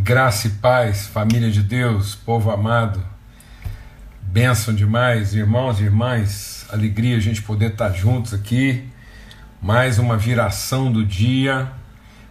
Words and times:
Graça 0.00 0.46
e 0.46 0.50
paz, 0.50 1.08
família 1.08 1.50
de 1.50 1.60
Deus, 1.60 2.14
povo 2.14 2.52
amado, 2.52 3.02
bênção 4.22 4.72
demais, 4.72 5.34
irmãos 5.34 5.80
e 5.80 5.82
irmãs, 5.82 6.64
alegria 6.70 7.16
a 7.16 7.20
gente 7.20 7.42
poder 7.42 7.72
estar 7.72 7.90
juntos 7.90 8.32
aqui, 8.32 8.84
mais 9.60 9.98
uma 9.98 10.16
viração 10.16 10.92
do 10.92 11.04
dia, 11.04 11.72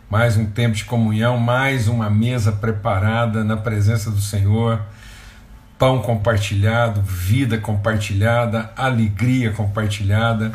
mais 0.10 0.38
um 0.38 0.46
tempo 0.46 0.78
de 0.78 0.86
comunhão, 0.86 1.38
mais 1.38 1.90
uma 1.90 2.10
mesa 2.10 2.54
preparada 2.54 3.44
na 3.44 3.58
presença 3.58 4.10
do 4.10 4.22
Senhor, 4.22 4.82
pão 5.78 6.02
compartilhado, 6.02 7.02
vida 7.02 7.58
compartilhada, 7.58 8.72
alegria 8.78 9.52
compartilhada, 9.52 10.54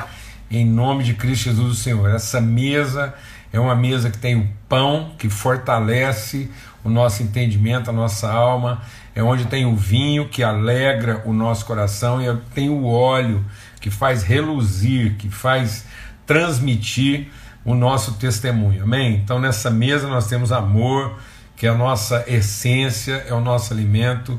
em 0.51 0.65
nome 0.65 1.05
de 1.05 1.13
Cristo 1.13 1.45
Jesus, 1.45 1.73
o 1.73 1.75
Senhor. 1.75 2.09
Essa 2.09 2.41
mesa 2.41 3.13
é 3.53 3.61
uma 3.61 3.77
mesa 3.77 4.11
que 4.11 4.17
tem 4.17 4.35
o 4.35 4.49
pão 4.67 5.15
que 5.19 5.29
fortalece 5.29 6.51
o 6.85 6.91
nosso 6.91 7.23
entendimento, 7.23 7.91
a 7.91 7.93
nossa 7.93 8.31
alma. 8.31 8.83
É 9.15 9.23
onde 9.23 9.45
tem 9.47 9.67
o 9.67 9.77
vinho 9.77 10.29
que 10.29 10.43
alegra 10.43 11.23
o 11.25 11.33
nosso 11.33 11.67
coração 11.67 12.21
e 12.23 12.37
tem 12.55 12.69
o 12.69 12.85
óleo 12.87 13.45
que 13.81 13.91
faz 13.91 14.23
reluzir, 14.23 15.17
que 15.17 15.29
faz 15.29 15.85
transmitir 16.27 17.29
o 17.65 17.75
nosso 17.75 18.15
testemunho. 18.15 18.85
Amém? 18.85 19.15
Então 19.15 19.39
nessa 19.39 19.71
mesa 19.71 20.09
nós 20.09 20.27
temos 20.27 20.53
amor, 20.53 21.19
que 21.57 21.67
é 21.67 21.71
a 21.71 21.75
nossa 21.75 22.25
essência, 22.27 23.25
é 23.29 23.35
o 23.35 23.41
nosso 23.41 23.73
alimento, 23.73 24.39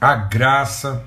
a 0.00 0.14
graça, 0.14 1.04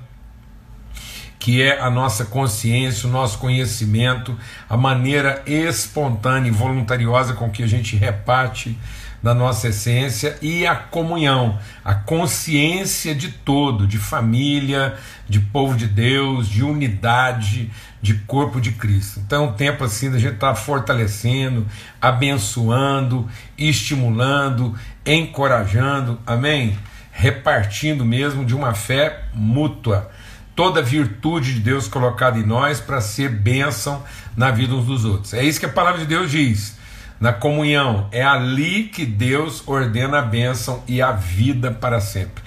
que 1.38 1.60
é 1.60 1.78
a 1.78 1.90
nossa 1.90 2.24
consciência, 2.24 3.06
o 3.08 3.12
nosso 3.12 3.38
conhecimento, 3.38 4.34
a 4.68 4.76
maneira 4.76 5.42
espontânea 5.46 6.48
e 6.48 6.50
voluntariosa 6.50 7.34
com 7.34 7.50
que 7.50 7.62
a 7.62 7.66
gente 7.66 7.96
reparte 7.96 8.78
da 9.24 9.34
nossa 9.34 9.68
essência 9.68 10.36
e 10.42 10.66
a 10.66 10.74
comunhão, 10.74 11.58
a 11.82 11.94
consciência 11.94 13.14
de 13.14 13.30
todo, 13.30 13.86
de 13.86 13.96
família, 13.96 14.98
de 15.26 15.40
povo 15.40 15.74
de 15.78 15.86
Deus, 15.86 16.46
de 16.46 16.62
unidade, 16.62 17.70
de 18.02 18.12
corpo 18.12 18.60
de 18.60 18.72
Cristo. 18.72 19.20
Então, 19.20 19.46
um 19.46 19.52
tempo 19.54 19.82
assim 19.82 20.10
da 20.10 20.18
gente 20.18 20.34
estar 20.34 20.50
tá 20.50 20.54
fortalecendo, 20.54 21.66
abençoando, 22.02 23.26
estimulando, 23.56 24.74
encorajando, 25.06 26.20
amém? 26.26 26.78
Repartindo 27.10 28.04
mesmo 28.04 28.44
de 28.44 28.54
uma 28.54 28.74
fé 28.74 29.24
mútua 29.32 30.10
toda 30.54 30.82
virtude 30.82 31.54
de 31.54 31.60
Deus 31.60 31.88
colocada 31.88 32.38
em 32.38 32.44
nós 32.44 32.78
para 32.78 33.00
ser 33.00 33.30
bênção 33.30 34.04
na 34.36 34.50
vida 34.50 34.74
uns 34.74 34.84
dos 34.84 35.06
outros. 35.06 35.32
É 35.32 35.42
isso 35.42 35.58
que 35.58 35.64
a 35.64 35.70
palavra 35.70 36.00
de 36.00 36.06
Deus 36.06 36.30
diz. 36.30 36.83
Na 37.20 37.32
comunhão, 37.32 38.08
é 38.10 38.22
ali 38.22 38.84
que 38.84 39.06
Deus 39.06 39.62
ordena 39.66 40.18
a 40.18 40.22
bênção 40.22 40.82
e 40.86 41.00
a 41.00 41.12
vida 41.12 41.70
para 41.70 42.00
sempre. 42.00 42.42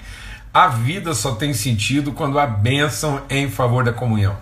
A 0.52 0.68
vida 0.68 1.14
só 1.14 1.34
tem 1.34 1.52
sentido 1.52 2.12
quando 2.12 2.38
a 2.38 2.46
bênção 2.46 3.22
é 3.28 3.38
em 3.38 3.50
favor 3.50 3.84
da 3.84 3.92
comunhão. 3.92 4.36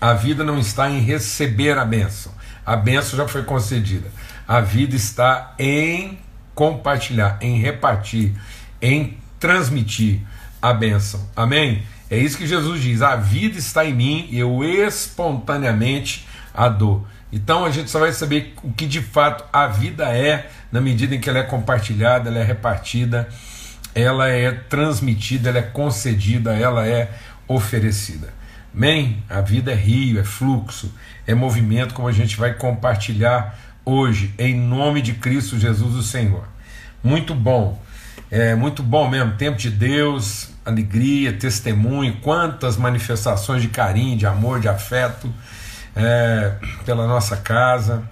A 0.00 0.14
vida 0.14 0.42
não 0.42 0.58
está 0.58 0.88
em 0.88 1.00
receber 1.00 1.76
a 1.76 1.84
bênção. 1.84 2.32
A 2.64 2.76
bênção 2.76 3.16
já 3.16 3.28
foi 3.28 3.42
concedida. 3.42 4.10
A 4.46 4.60
vida 4.60 4.96
está 4.96 5.54
em 5.58 6.18
compartilhar, 6.54 7.38
em 7.40 7.58
repartir, 7.60 8.32
em 8.80 9.18
transmitir 9.38 10.20
a 10.60 10.72
bênção. 10.72 11.28
Amém? 11.34 11.82
É 12.10 12.18
isso 12.18 12.36
que 12.36 12.46
Jesus 12.46 12.82
diz: 12.82 13.02
a 13.02 13.16
vida 13.16 13.58
está 13.58 13.84
em 13.84 13.94
mim 13.94 14.28
e 14.30 14.38
eu 14.38 14.64
espontaneamente 14.64 16.26
a 16.52 16.68
dou. 16.68 17.06
Então 17.32 17.64
a 17.64 17.70
gente 17.70 17.90
só 17.90 18.00
vai 18.00 18.12
saber 18.12 18.54
o 18.62 18.72
que 18.72 18.86
de 18.86 19.00
fato 19.00 19.44
a 19.52 19.66
vida 19.66 20.04
é 20.16 20.50
na 20.72 20.80
medida 20.80 21.14
em 21.14 21.20
que 21.20 21.28
ela 21.28 21.38
é 21.38 21.42
compartilhada, 21.42 22.28
ela 22.28 22.40
é 22.40 22.44
repartida, 22.44 23.28
ela 23.94 24.28
é 24.28 24.50
transmitida, 24.50 25.50
ela 25.50 25.58
é 25.58 25.62
concedida, 25.62 26.54
ela 26.54 26.86
é 26.86 27.10
oferecida. 27.46 28.32
Amém? 28.74 29.22
A 29.28 29.40
vida 29.40 29.72
é 29.72 29.74
rio, 29.74 30.20
é 30.20 30.24
fluxo, 30.24 30.92
é 31.26 31.34
movimento, 31.34 31.94
como 31.94 32.08
a 32.08 32.12
gente 32.12 32.36
vai 32.36 32.54
compartilhar 32.54 33.58
hoje, 33.84 34.32
em 34.38 34.54
nome 34.54 35.02
de 35.02 35.14
Cristo 35.14 35.58
Jesus, 35.58 35.94
o 35.94 36.02
Senhor. 36.02 36.44
Muito 37.02 37.34
bom, 37.34 37.80
é 38.30 38.54
muito 38.54 38.82
bom 38.82 39.08
mesmo, 39.08 39.32
tempo 39.32 39.58
de 39.58 39.70
Deus, 39.70 40.50
alegria, 40.64 41.32
testemunho, 41.32 42.18
quantas 42.22 42.76
manifestações 42.76 43.62
de 43.62 43.68
carinho, 43.68 44.16
de 44.16 44.26
amor, 44.26 44.60
de 44.60 44.68
afeto 44.68 45.32
é, 45.94 46.54
pela 46.84 47.06
nossa 47.06 47.36
casa. 47.36 48.02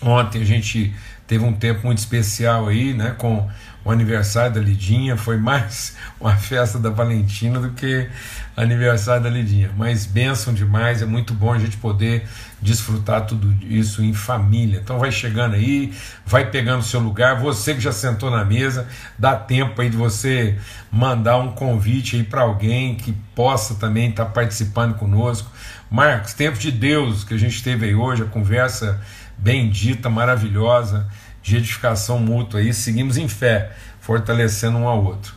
Ontem 0.00 0.42
a 0.42 0.44
gente 0.44 0.94
teve 1.26 1.44
um 1.44 1.52
tempo 1.52 1.86
muito 1.86 1.98
especial 1.98 2.68
aí, 2.68 2.92
né, 2.92 3.14
com 3.16 3.48
o 3.84 3.90
aniversário 3.90 4.54
da 4.54 4.60
Lidinha, 4.60 5.16
foi 5.16 5.36
mais 5.36 5.96
uma 6.20 6.36
festa 6.36 6.78
da 6.78 6.90
Valentina 6.90 7.58
do 7.58 7.70
que 7.70 8.08
aniversário 8.56 9.22
da 9.22 9.30
Lidinha, 9.30 9.70
mas 9.76 10.06
bênção 10.06 10.52
demais, 10.52 11.02
é 11.02 11.06
muito 11.06 11.32
bom 11.32 11.52
a 11.52 11.58
gente 11.58 11.76
poder 11.78 12.26
desfrutar 12.60 13.26
tudo 13.26 13.52
isso 13.64 14.04
em 14.04 14.12
família. 14.12 14.80
Então 14.82 14.98
vai 14.98 15.10
chegando 15.10 15.54
aí, 15.54 15.92
vai 16.24 16.48
pegando 16.50 16.80
o 16.80 16.84
seu 16.84 17.00
lugar, 17.00 17.40
você 17.40 17.74
que 17.74 17.80
já 17.80 17.92
sentou 17.92 18.30
na 18.30 18.44
mesa, 18.44 18.86
dá 19.18 19.34
tempo 19.34 19.80
aí 19.80 19.88
de 19.88 19.96
você 19.96 20.56
mandar 20.90 21.38
um 21.38 21.50
convite 21.52 22.16
aí 22.16 22.22
para 22.22 22.42
alguém 22.42 22.94
que 22.94 23.12
possa 23.34 23.74
também 23.74 24.10
estar 24.10 24.26
tá 24.26 24.30
participando 24.30 24.94
conosco. 24.94 25.50
Marcos, 25.90 26.32
tempo 26.34 26.58
de 26.58 26.70
Deus 26.70 27.24
que 27.24 27.34
a 27.34 27.38
gente 27.38 27.62
teve 27.62 27.86
aí 27.86 27.94
hoje, 27.94 28.22
a 28.22 28.26
conversa 28.26 29.00
bendita, 29.42 30.08
maravilhosa, 30.08 31.08
de 31.42 31.56
edificação 31.56 32.20
mútua 32.20 32.60
aí, 32.60 32.72
seguimos 32.72 33.16
em 33.16 33.26
fé, 33.28 33.72
fortalecendo 34.00 34.78
um 34.78 34.86
ao 34.86 35.04
outro. 35.04 35.34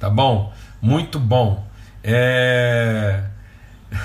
Tá 0.00 0.10
bom? 0.10 0.52
Muito 0.82 1.20
bom. 1.20 1.66
É... 2.02 3.22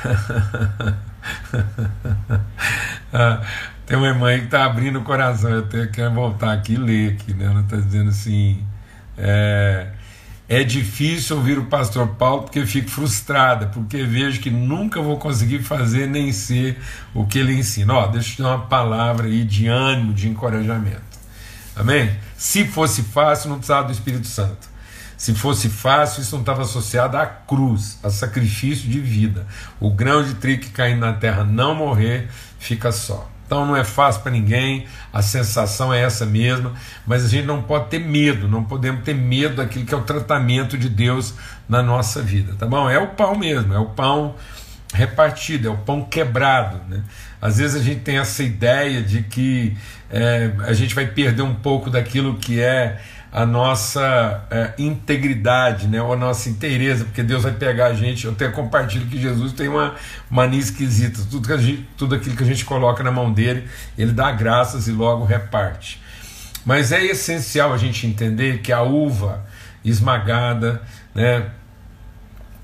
ah, 3.12 3.42
tem 3.86 3.98
uma 3.98 4.08
irmã 4.08 4.30
aí 4.30 4.40
que 4.40 4.46
está 4.46 4.64
abrindo 4.66 5.00
o 5.00 5.04
coração, 5.04 5.50
eu 5.50 5.60
até 5.62 5.88
quero 5.88 6.14
voltar 6.14 6.54
aqui 6.54 6.74
e 6.74 6.78
ler 6.78 7.14
aqui, 7.14 7.34
né? 7.34 7.46
Ela 7.46 7.62
está 7.62 7.78
dizendo 7.78 8.10
assim. 8.12 8.64
É, 9.18 9.88
é 10.52 10.66
difícil 10.66 11.38
ouvir 11.38 11.58
o 11.58 11.68
pastor 11.68 12.10
Paulo 12.10 12.44
porque 12.44 12.66
fico 12.66 12.90
frustrada, 12.90 13.68
porque 13.68 14.04
vejo 14.04 14.42
que 14.42 14.50
nunca 14.50 15.02
vou 15.02 15.16
conseguir 15.18 15.60
fazer 15.64 16.10
nem 16.10 16.34
ser 16.34 16.78
o 17.14 17.26
que 17.26 17.40
ele 17.40 17.54
ensina. 17.54 17.94
Ó, 17.94 18.08
deixa 18.08 18.32
eu 18.32 18.36
te 18.36 18.42
dar 18.42 18.50
uma 18.58 18.66
palavra 18.66 19.28
aí 19.28 19.46
de 19.46 19.68
ânimo, 19.68 20.14
de 20.14 20.28
encorajamento. 20.28 21.02
Amém? 21.74 22.14
Se 22.36 22.66
fosse 22.66 23.02
fácil, 23.02 23.50
não 23.50 23.60
precisava 23.60 23.88
do 23.88 23.94
Espírito 23.94 24.28
Santo. 24.28 24.68
Se 25.16 25.34
fosse 25.34 25.70
fácil, 25.70 26.22
isso 26.22 26.36
não 26.36 26.42
estava 26.42 26.64
associado 26.64 27.16
à 27.16 27.26
cruz, 27.26 27.98
a 28.04 28.10
sacrifício 28.10 28.90
de 28.90 29.00
vida. 29.00 29.48
O 29.80 29.90
grão 29.90 30.22
de 30.22 30.34
trigo 30.34 30.64
que 30.64 30.72
cai 30.72 30.96
na 30.96 31.14
terra 31.14 31.46
não 31.46 31.74
morrer, 31.74 32.28
fica 32.60 32.92
só. 32.92 33.31
Então 33.52 33.66
não 33.66 33.76
é 33.76 33.84
fácil 33.84 34.22
para 34.22 34.32
ninguém, 34.32 34.86
a 35.12 35.22
sensação 35.22 35.94
é 35.94 36.02
essa 36.02 36.26
mesma, 36.26 36.72
mas 37.06 37.26
a 37.26 37.28
gente 37.28 37.46
não 37.46 37.62
pode 37.62 37.90
ter 37.90 38.00
medo, 38.00 38.48
não 38.48 38.64
podemos 38.64 39.04
ter 39.04 39.14
medo 39.14 39.58
daquilo 39.58 39.86
que 39.86 39.94
é 39.94 39.98
o 39.98 40.04
tratamento 40.04 40.78
de 40.78 40.88
Deus 40.88 41.34
na 41.68 41.84
nossa 41.84 42.22
vida, 42.22 42.54
tá 42.58 42.66
bom? 42.66 42.90
É 42.90 42.98
o 42.98 43.08
pão 43.08 43.36
mesmo, 43.38 43.74
é 43.74 43.78
o 43.78 43.88
pão 43.88 44.36
repartido, 44.94 45.68
é 45.68 45.70
o 45.72 45.76
pão 45.76 46.02
quebrado, 46.02 46.80
né? 46.88 47.04
Às 47.42 47.58
vezes 47.58 47.76
a 47.76 47.84
gente 47.84 48.00
tem 48.00 48.20
essa 48.20 48.42
ideia 48.42 49.02
de 49.02 49.22
que 49.22 49.76
é, 50.10 50.52
a 50.60 50.72
gente 50.72 50.96
vai 50.96 51.08
perder 51.08 51.42
um 51.42 51.56
pouco 51.56 51.90
daquilo 51.90 52.38
que 52.38 52.62
é 52.62 53.02
a 53.32 53.46
nossa 53.46 54.46
é, 54.52 54.74
integridade, 54.78 55.88
né, 55.88 56.02
ou 56.02 56.12
a 56.12 56.18
nossa 56.18 56.50
inteireza, 56.50 57.06
porque 57.06 57.24
Deus 57.24 57.44
vai 57.44 57.54
pegar 57.54 57.88
a 57.88 57.94
gente. 57.94 58.26
Eu 58.26 58.32
até 58.32 58.50
compartilho 58.50 59.06
que 59.06 59.20
Jesus 59.20 59.54
tem 59.54 59.70
uma 59.70 59.96
mania 60.30 60.60
esquisita, 60.60 61.22
tudo, 61.30 61.48
que 61.48 61.58
gente, 61.58 61.88
tudo 61.98 62.16
aquilo 62.16 62.36
que 62.36 62.44
a 62.44 62.46
gente 62.46 62.66
coloca 62.66 63.02
na 63.04 63.12
mão 63.12 63.32
dele, 63.32 63.68
ele 63.98 64.12
dá 64.12 64.32
graças 64.32 64.88
e 64.88 64.92
logo 64.92 65.24
reparte. 65.24 66.02
Mas 66.66 66.92
é 66.92 67.04
essencial 67.04 67.74
a 67.74 67.78
gente 67.78 68.06
entender 68.06 68.60
que 68.60 68.72
a 68.72 68.82
uva 68.82 69.46
esmagada, 69.84 70.82
né, 71.16 71.50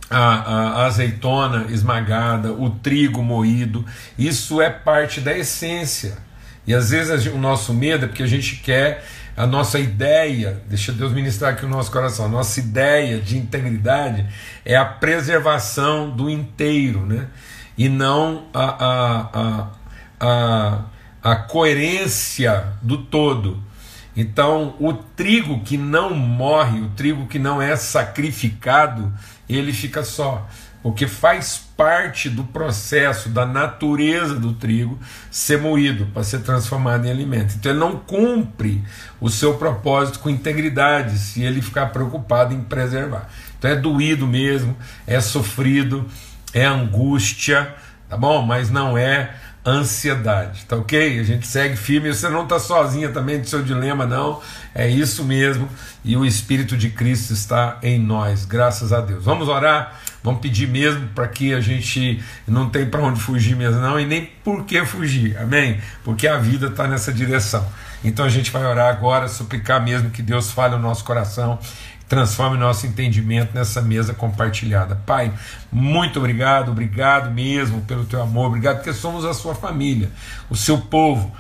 a, 0.10 0.20
a, 0.20 0.86
azeitona 0.86 1.66
esmagada, 1.70 2.54
o 2.54 2.70
trigo 2.70 3.24
moído, 3.24 3.86
isso 4.18 4.62
é 4.62 4.70
parte 4.70 5.20
da 5.22 5.36
essência. 5.36 6.18
E 6.66 6.74
às 6.74 6.90
vezes 6.90 7.28
o 7.28 7.38
nosso 7.38 7.74
medo 7.74 8.06
é 8.06 8.08
porque 8.08 8.24
a 8.24 8.28
gente 8.28 8.58
quer, 8.58 9.06
a 9.38 9.45
nossa 9.45 9.80
ideia, 9.80 10.63
deixa 10.68 10.92
Deus 10.92 11.13
ministrar 11.13 11.54
aqui 11.54 11.63
o 11.63 11.69
nosso 11.69 11.92
coração, 11.92 12.25
a 12.25 12.30
nossa 12.30 12.60
ideia 12.60 13.19
de 13.19 13.38
integridade 13.38 14.25
é 14.66 14.75
a 14.75 14.84
preservação 14.84 16.10
do 16.10 16.28
inteiro, 16.28 17.06
né? 17.06 17.28
e 17.78 17.88
não 17.88 18.48
a, 18.51 18.86
a, 18.86 19.30
a, 19.34 19.68
a, 20.19 20.81
a 21.22 21.36
coerência 21.36 22.74
do 22.81 22.98
todo. 22.98 23.62
Então, 24.16 24.75
o 24.80 24.92
trigo 24.92 25.60
que 25.60 25.78
não 25.78 26.16
morre, 26.16 26.81
o 26.81 26.89
trigo 26.89 27.28
que 27.28 27.38
não 27.38 27.62
é 27.62 27.75
sacrificado, 27.75 29.13
ele 29.48 29.72
fica 29.72 30.04
só. 30.04 30.48
Porque 30.88 31.06
faz 31.06 31.62
parte 31.75 32.30
do 32.30 32.45
processo 32.45 33.28
da 33.28 33.45
natureza 33.45 34.36
do 34.36 34.54
trigo 34.54 34.98
ser 35.30 35.60
moído 35.60 36.06
para 36.13 36.24
ser 36.24 36.39
transformado 36.39 37.06
em 37.06 37.12
alimento. 37.12 37.56
Então 37.57 37.74
ele 37.74 37.80
não 37.80 37.98
cumpre 37.98 38.81
o 39.19 39.30
seu 39.30 39.56
propósito 39.56 40.19
com 40.19 40.30
integridade 40.30 41.19
se 41.19 41.44
ele 41.44 41.62
ficar 41.62 41.88
preocupado 41.88 42.54
em 42.54 42.62
preservar. 42.62 43.28
Então 43.60 43.69
é 43.69 43.75
doído 43.75 44.25
mesmo, 44.25 44.78
é 45.06 45.19
sofrido, 45.19 46.06
é 46.54 46.63
angústia, 46.63 47.75
tá 48.07 48.16
bom? 48.16 48.42
Mas 48.42 48.69
não 48.69 48.98
é 48.98 49.36
ansiedade, 49.66 50.63
tá 50.69 50.78
ok? 50.78 51.19
A 51.19 51.24
gente 51.24 51.45
segue 51.45 51.75
firme, 51.75 52.13
você 52.13 52.30
não 52.30 52.44
está 52.44 52.57
sozinha 52.60 53.10
também 53.10 53.42
do 53.42 53.50
seu 53.50 53.62
dilema, 53.62 54.06
não, 54.06 54.42
é 54.77 54.88
isso 54.88 55.24
mesmo, 55.25 55.68
e 56.06 56.15
o 56.15 56.24
Espírito 56.24 56.77
de 56.77 56.91
Cristo 56.91 57.33
está 57.33 57.79
em 57.81 57.97
nós, 57.97 58.45
graças 58.45 58.94
a 58.94 59.01
Deus. 59.01 59.25
Vamos 59.25 59.47
orar, 59.47 60.00
vamos 60.24 60.39
pedir 60.39 60.68
mesmo 60.68 61.07
para 61.15 61.27
que 61.27 61.51
a 61.51 61.59
gente 61.59 62.24
não 62.47 62.69
tem 62.69 62.85
para 62.85 63.01
onde 63.01 63.19
fugir 63.19 63.56
mesmo, 63.56 63.81
não, 63.81 64.00
e 64.00 64.06
nem 64.06 64.29
por 64.44 64.65
que 64.65 64.85
fugir, 64.85 65.35
amém? 65.39 65.79
Porque 66.03 66.27
a 66.27 66.38
vida 66.38 66.68
está 66.68 66.88
nessa 66.88 67.12
direção. 67.12 67.68
Então 68.03 68.24
a 68.24 68.29
gente 68.29 68.51
vai 68.51 68.63
orar 68.63 68.95
agora, 68.95 69.27
suplicar 69.27 69.83
mesmo 69.83 70.12
que 70.12 70.21
Deus 70.21 70.51
fale 70.51 70.75
no 70.75 70.81
nosso 70.83 71.03
coração 71.03 71.57
transforme 72.07 72.57
nosso 72.57 72.88
entendimento 72.88 73.53
nessa 73.53 73.81
mesa 73.81 74.13
compartilhada. 74.13 74.95
Pai, 75.06 75.33
muito 75.69 76.19
obrigado, 76.19 76.71
obrigado 76.71 77.29
mesmo 77.31 77.81
pelo 77.81 78.06
teu 78.06 78.21
amor, 78.21 78.47
obrigado 78.47 78.77
porque 78.77 78.94
somos 78.94 79.25
a 79.25 79.33
sua 79.33 79.53
família, 79.53 80.09
o 80.50 80.56
seu 80.56 80.77
povo. 80.77 81.35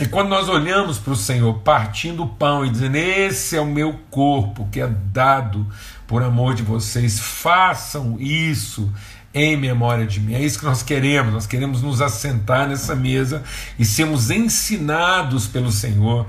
E 0.00 0.06
quando 0.06 0.28
nós 0.28 0.48
olhamos 0.48 0.98
para 0.98 1.12
o 1.12 1.16
Senhor 1.16 1.60
partindo 1.60 2.24
o 2.24 2.28
pão 2.28 2.66
e 2.66 2.70
dizendo: 2.70 2.96
Esse 2.96 3.56
é 3.56 3.60
o 3.60 3.66
meu 3.66 4.00
corpo 4.10 4.68
que 4.72 4.80
é 4.80 4.88
dado 4.88 5.64
por 6.06 6.20
amor 6.22 6.54
de 6.54 6.64
vocês, 6.64 7.20
façam 7.20 8.16
isso 8.18 8.92
em 9.32 9.56
memória 9.56 10.04
de 10.04 10.18
mim. 10.18 10.34
É 10.34 10.42
isso 10.42 10.58
que 10.58 10.64
nós 10.64 10.82
queremos. 10.82 11.32
Nós 11.32 11.46
queremos 11.46 11.80
nos 11.80 12.02
assentar 12.02 12.68
nessa 12.68 12.96
mesa 12.96 13.44
e 13.78 13.84
sermos 13.84 14.30
ensinados 14.30 15.46
pelo 15.46 15.70
Senhor 15.70 16.26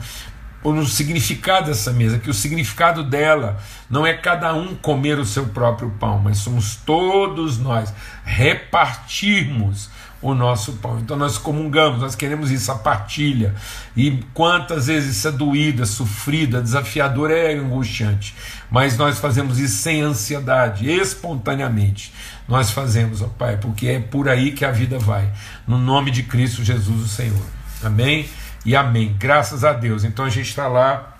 no 0.63 0.85
significado 0.85 1.67
dessa 1.67 1.91
mesa, 1.91 2.17
que 2.17 2.29
o 2.29 2.33
significado 2.33 3.03
dela 3.03 3.59
não 3.87 4.05
é 4.05 4.13
cada 4.13 4.53
um 4.53 4.75
comer 4.75 5.19
o 5.19 5.25
seu 5.25 5.45
próprio 5.47 5.91
pão, 5.99 6.19
mas 6.19 6.39
somos 6.39 6.75
todos 6.77 7.59
nós 7.59 7.93
repartirmos 8.23 9.89
o 10.27 10.33
nosso 10.33 10.73
pão. 10.73 10.99
Então 10.99 11.17
nós 11.17 11.37
comungamos, 11.37 12.01
nós 12.01 12.15
queremos 12.15 12.51
isso, 12.51 12.71
a 12.71 12.75
partilha. 12.75 13.53
E 13.95 14.23
quantas 14.33 14.87
vezes 14.87 15.17
isso 15.17 15.27
é 15.27 15.31
doída, 15.31 15.85
sofrida, 15.85 16.61
desafiadora, 16.61 17.33
é 17.33 17.53
angustiante. 17.55 18.35
Mas 18.69 18.97
nós 18.97 19.19
fazemos 19.19 19.59
isso 19.59 19.77
sem 19.77 20.01
ansiedade, 20.01 20.89
espontaneamente. 20.89 22.13
Nós 22.47 22.71
fazemos, 22.71 23.21
ó 23.21 23.27
Pai, 23.27 23.57
porque 23.57 23.87
é 23.87 23.99
por 23.99 24.29
aí 24.29 24.51
que 24.51 24.65
a 24.65 24.71
vida 24.71 24.97
vai. 24.97 25.31
No 25.67 25.77
nome 25.77 26.11
de 26.11 26.23
Cristo 26.23 26.63
Jesus, 26.63 27.01
o 27.03 27.07
Senhor. 27.07 27.45
Amém? 27.83 28.27
e 28.65 28.75
amém. 28.75 29.15
Graças 29.17 29.63
a 29.63 29.71
Deus. 29.71 30.03
Então 30.03 30.25
a 30.25 30.29
gente 30.29 30.49
está 30.49 30.67
lá 30.67 31.15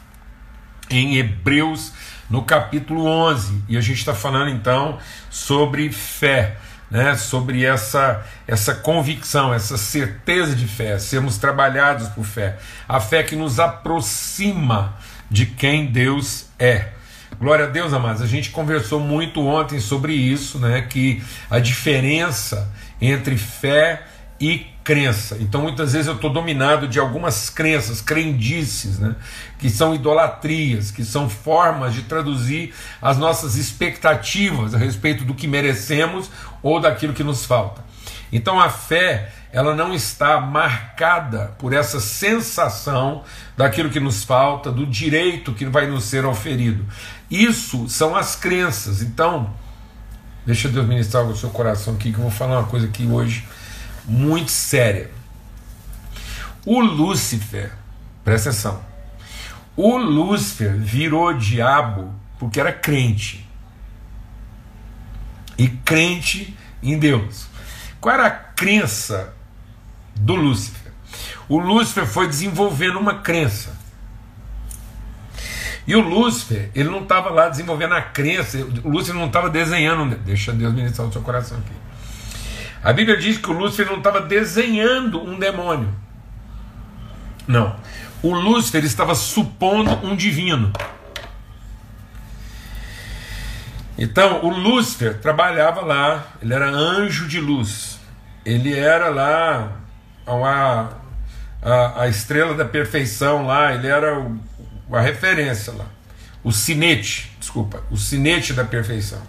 em 0.90 1.18
Hebreus, 1.18 1.94
no 2.30 2.44
capítulo 2.44 3.06
11, 3.06 3.64
e 3.70 3.78
a 3.78 3.82
gente 3.82 4.00
está 4.00 4.16
falando 4.16 4.50
então 4.50 4.98
sobre 5.30 5.92
fé. 5.92 6.58
Né, 6.96 7.14
sobre 7.18 7.66
essa, 7.66 8.24
essa 8.48 8.74
convicção, 8.74 9.54
essa 9.54 9.78
certeza 9.78 10.56
de 10.56 10.66
fé, 10.66 10.98
sermos 10.98 11.38
trabalhados 11.38 12.08
por 12.08 12.24
fé, 12.24 12.58
a 12.88 13.02
fé 13.02 13.22
que 13.22 13.36
nos 13.36 13.60
aproxima 13.60 14.96
de 15.30 15.46
quem 15.46 15.88
Deus 15.88 16.46
é. 16.58 16.92
Glória 17.38 17.66
a 17.66 17.68
Deus, 17.68 17.92
amados. 17.92 18.22
A 18.22 18.28
gente 18.28 18.50
conversou 18.50 19.02
muito 19.02 19.46
ontem 19.46 19.78
sobre 19.78 20.14
isso, 20.14 20.58
né, 20.58 20.84
que 20.84 21.22
a 21.50 21.60
diferença 21.60 22.72
entre 23.02 23.38
fé 23.38 24.04
e 24.40 24.68
crença. 24.84 25.38
Então 25.40 25.62
muitas 25.62 25.94
vezes 25.94 26.08
eu 26.08 26.16
estou 26.16 26.32
dominado 26.32 26.88
de 26.88 27.00
algumas 27.00 27.50
crenças, 27.50 28.02
crendices, 28.02 29.00
né? 29.00 29.16
que 29.58 29.70
são 29.70 29.96
idolatrias, 29.96 30.92
que 30.92 31.04
são 31.04 31.30
formas 31.30 31.94
de 31.94 32.04
traduzir 32.04 32.74
as 33.02 33.18
nossas 33.18 33.56
expectativas 33.56 34.76
a 34.76 34.78
respeito 34.78 35.24
do 35.24 35.34
que 35.34 35.48
merecemos 35.48 36.30
ou 36.62 36.80
daquilo 36.80 37.14
que 37.14 37.24
nos 37.24 37.46
falta. 37.46 37.84
Então 38.32 38.60
a 38.60 38.70
fé 38.70 39.32
ela 39.52 39.74
não 39.74 39.94
está 39.94 40.42
marcada 40.42 41.56
por 41.58 41.72
essa 41.72 42.02
sensação 42.02 43.24
daquilo 43.56 43.90
que 43.90 44.02
nos 44.02 44.24
falta, 44.24 44.70
do 44.70 44.86
direito 44.86 45.54
que 45.54 45.66
vai 45.66 45.88
nos 45.88 46.04
ser 46.04 46.26
oferido. 46.26 46.86
Isso 47.32 47.88
são 47.88 48.14
as 48.14 48.36
crenças. 48.36 49.02
Então, 49.02 49.50
deixa 50.46 50.68
Deus 50.68 50.86
ministrar 50.86 51.24
o 51.24 51.38
seu 51.38 51.50
coração 51.50 51.94
aqui, 51.94 52.12
que 52.12 52.18
eu 52.18 52.24
vou 52.24 52.32
falar 52.32 52.60
uma 52.60 52.68
coisa 52.68 52.86
aqui 52.86 53.08
hoje 53.08 53.46
muito 54.08 54.52
séria. 54.52 55.12
O 56.66 56.80
Lúcifer, 56.82 57.72
presta 58.24 58.50
atenção, 58.50 58.84
o 59.76 59.98
Lúcifer 59.98 60.76
virou 60.76 61.34
diabo 61.34 62.14
porque 62.40 62.60
era 62.60 62.72
crente. 62.72 63.48
E 65.58 65.68
crente 65.70 66.58
em 66.82 66.98
Deus. 66.98 67.48
Qual 68.00 68.14
era 68.14 68.28
a 68.28 68.32
crença 68.32 69.34
do 70.16 70.36
Lúcifer? 70.36 70.92
O 71.48 71.60
Lúcifer 71.60 72.06
foi 72.06 72.28
desenvolvendo 72.28 73.00
uma 73.00 73.20
crença. 73.20 73.76
E 75.88 75.96
o 75.96 76.02
Lúcifer, 76.02 76.72
ele 76.74 76.90
não 76.90 77.04
estava 77.04 77.30
lá 77.30 77.48
desenvolvendo 77.48 77.94
a 77.94 78.02
crença, 78.02 78.58
o 78.84 78.90
Lúcifer 78.90 79.16
não 79.16 79.28
estava 79.28 79.50
desenhando, 79.50 80.16
deixa 80.18 80.52
Deus 80.52 80.74
ministrar 80.74 81.08
o 81.08 81.12
seu 81.12 81.22
coração 81.22 81.60
aqui. 81.60 81.74
A 82.86 82.94
Bíblia 82.94 83.18
diz 83.18 83.40
que 83.40 83.50
o 83.50 83.54
Lúcifer 83.54 83.88
não 83.88 83.98
estava 83.98 84.22
desenhando 84.22 85.20
um 85.20 85.40
demônio. 85.40 85.92
Não. 87.48 87.76
O 88.22 88.32
Lúcifer 88.32 88.86
estava 88.86 89.16
supondo 89.16 89.90
um 90.06 90.16
divino. 90.16 90.72
Então, 93.98 94.46
o 94.46 94.50
Lúcifer 94.50 95.20
trabalhava 95.20 95.82
lá, 95.82 96.28
ele 96.40 96.54
era 96.54 96.70
anjo 96.70 97.28
de 97.28 97.40
luz. 97.40 98.00
Ele 98.46 98.78
era 98.78 99.10
lá 99.10 99.80
uma, 100.28 100.92
a, 101.64 102.04
a 102.04 102.08
estrela 102.08 102.54
da 102.54 102.66
perfeição 102.66 103.48
lá, 103.48 103.74
ele 103.74 103.88
era 103.88 104.20
o, 104.20 104.40
a 104.92 105.02
referência 105.02 105.74
lá. 105.74 105.86
O 106.44 106.52
sinete, 106.52 107.36
desculpa, 107.40 107.82
o 107.90 107.98
sinete 107.98 108.54
da 108.54 108.64
perfeição. 108.64 109.24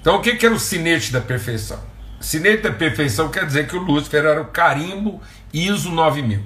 Então, 0.00 0.14
o 0.14 0.20
que, 0.20 0.36
que 0.36 0.46
era 0.46 0.54
o 0.54 0.60
sinete 0.60 1.10
da 1.10 1.20
perfeição? 1.20 1.87
Sinete 2.20 2.62
da 2.62 2.72
perfeição 2.72 3.30
quer 3.30 3.46
dizer 3.46 3.68
que 3.68 3.76
o 3.76 3.80
Lúcifer 3.80 4.24
era 4.24 4.42
o 4.42 4.46
carimbo 4.46 5.22
ISO 5.52 5.90
9000. 5.90 6.42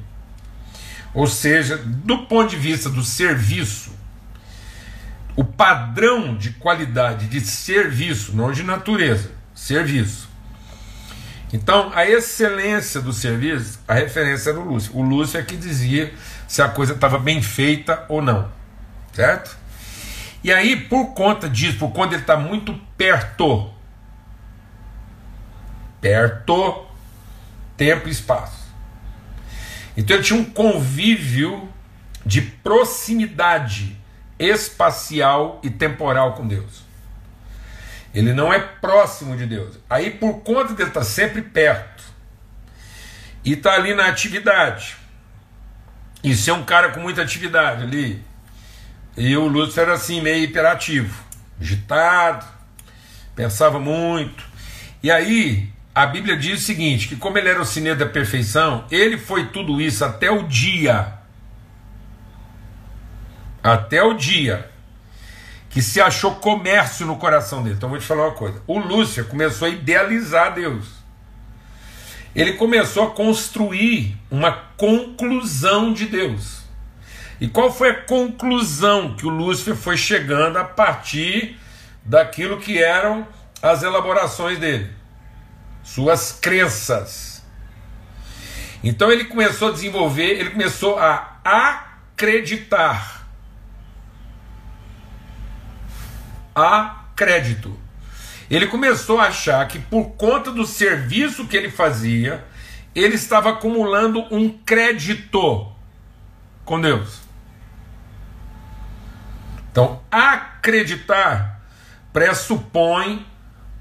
Ou 1.15 1.27
seja, 1.27 1.77
do 1.79 2.27
ponto 2.27 2.51
de 2.51 2.57
vista 2.57 2.89
do 2.89 3.03
serviço, 3.03 3.93
o 5.35 5.45
padrão 5.45 6.37
de 6.37 6.51
qualidade 6.51 7.27
de 7.27 7.41
serviço, 7.41 8.37
não 8.37 8.53
de 8.53 8.63
natureza, 8.63 9.31
serviço. 9.55 10.29
Então, 11.53 11.93
a 11.94 12.06
excelência 12.06 13.01
do 13.01 13.13
serviço, 13.13 13.79
a 13.87 13.94
referência 13.94 14.51
era 14.51 14.61
o 14.61 14.65
Lúcifer. 14.65 14.96
O 14.96 15.03
Lúcifer 15.03 15.43
é 15.43 15.44
que 15.44 15.56
dizia 15.56 16.13
se 16.49 16.63
a 16.63 16.69
coisa 16.69 16.94
estava 16.94 17.19
bem 17.19 17.43
feita 17.43 18.05
ou 18.08 18.23
não. 18.23 18.51
Certo? 19.13 19.56
E 20.43 20.51
aí, 20.51 20.77
por 20.77 21.15
conta 21.15 21.49
disso, 21.49 21.79
por 21.79 21.93
conta 21.93 22.15
ele 22.15 22.23
está 22.23 22.37
muito 22.37 22.75
perto 22.96 23.70
perto, 26.03 26.85
tempo 27.77 28.09
e 28.09 28.11
espaço. 28.11 28.67
Então 29.97 30.17
ele 30.17 30.25
tinha 30.25 30.39
um 30.39 30.44
convívio 30.44 31.73
de 32.27 32.43
proximidade 32.43 33.97
espacial 34.39 35.61
e 35.63 35.71
temporal 35.71 36.35
com 36.35 36.47
Deus. 36.47 36.82
Ele 38.15 38.32
não 38.32 38.53
é 38.53 38.59
próximo 38.59 39.37
de 39.37 39.47
Deus. 39.47 39.79
Aí, 39.89 40.11
por 40.11 40.41
conta 40.41 40.75
dele 40.75 40.91
estar 40.91 41.05
sempre 41.05 41.41
perto 41.41 42.05
e 43.44 43.55
estar 43.55 43.71
tá 43.71 43.77
ali 43.77 43.94
na 43.94 44.06
atividade, 44.06 44.97
e 46.23 46.37
ser 46.37 46.53
um 46.53 46.65
cara 46.65 46.91
com 46.91 47.01
muita 47.01 47.23
atividade 47.23 47.82
ali, 47.82 48.23
e 49.17 49.37
o 49.37 49.47
Lúcifer 49.47 49.85
era 49.85 49.94
assim, 49.94 50.21
meio 50.21 50.44
hiperativo, 50.44 51.25
agitado, 51.61 52.47
pensava 53.35 53.79
muito. 53.79 54.44
E 55.03 55.11
aí, 55.11 55.73
a 55.94 56.06
Bíblia 56.06 56.37
diz 56.37 56.61
o 56.61 56.65
seguinte: 56.65 57.08
que 57.08 57.17
como 57.17 57.39
ele 57.39 57.49
era 57.49 57.61
o 57.61 57.67
sinete 57.67 57.99
da 57.99 58.06
perfeição, 58.06 58.84
ele 58.91 59.19
foi 59.19 59.46
tudo 59.46 59.81
isso 59.81 60.05
até 60.05 60.31
o 60.31 60.44
dia. 60.44 61.15
Até 63.63 64.03
o 64.03 64.15
dia 64.15 64.72
que 65.72 65.81
se 65.81 66.03
achou 66.03 66.34
comércio 66.34 67.06
no 67.06 67.17
coração 67.17 67.63
dele. 67.63 67.77
Então 67.77 67.89
vou 67.89 67.99
te 67.99 68.05
falar 68.05 68.25
uma 68.25 68.34
coisa: 68.34 68.63
o 68.67 68.79
Lúcio 68.79 69.25
começou 69.25 69.67
a 69.67 69.70
idealizar 69.70 70.55
Deus. 70.55 71.03
Ele 72.34 72.55
começou 72.55 73.08
a 73.08 73.11
construir 73.11 74.17
uma 74.31 74.53
conclusão 74.77 75.93
de 75.93 76.06
Deus. 76.06 76.63
E 77.41 77.49
qual 77.49 77.72
foi 77.72 77.91
a 77.91 78.03
conclusão 78.03 79.15
que 79.17 79.27
o 79.27 79.31
Lúcifer 79.31 79.75
foi 79.75 79.96
chegando 79.96 80.56
a 80.58 80.65
partir 80.65 81.58
daquilo 82.05 82.58
que 82.58 82.82
eram 82.82 83.27
as 83.61 83.82
elaborações 83.82 84.58
dele, 84.58 84.91
suas 85.82 86.32
crenças. 86.32 87.43
Então 88.82 89.12
ele 89.12 89.24
começou 89.24 89.69
a 89.69 89.72
desenvolver, 89.72 90.31
ele 90.31 90.51
começou 90.51 90.98
a 90.98 91.39
acreditar. 91.44 93.27
Acredito. 96.55 97.79
Ele 98.51 98.67
começou 98.67 99.19
a 99.19 99.29
achar 99.29 99.67
que 99.67 99.79
por 99.79 100.10
conta 100.10 100.51
do 100.51 100.67
serviço 100.67 101.46
que 101.46 101.56
ele 101.56 101.70
fazia, 101.70 102.44
ele 102.94 103.15
estava 103.15 103.51
acumulando 103.51 104.27
um 104.31 104.51
crédito 104.51 105.72
com 106.65 106.81
Deus. 106.81 107.20
Então, 109.70 110.03
acreditar 110.10 111.62
pressupõe 112.12 113.27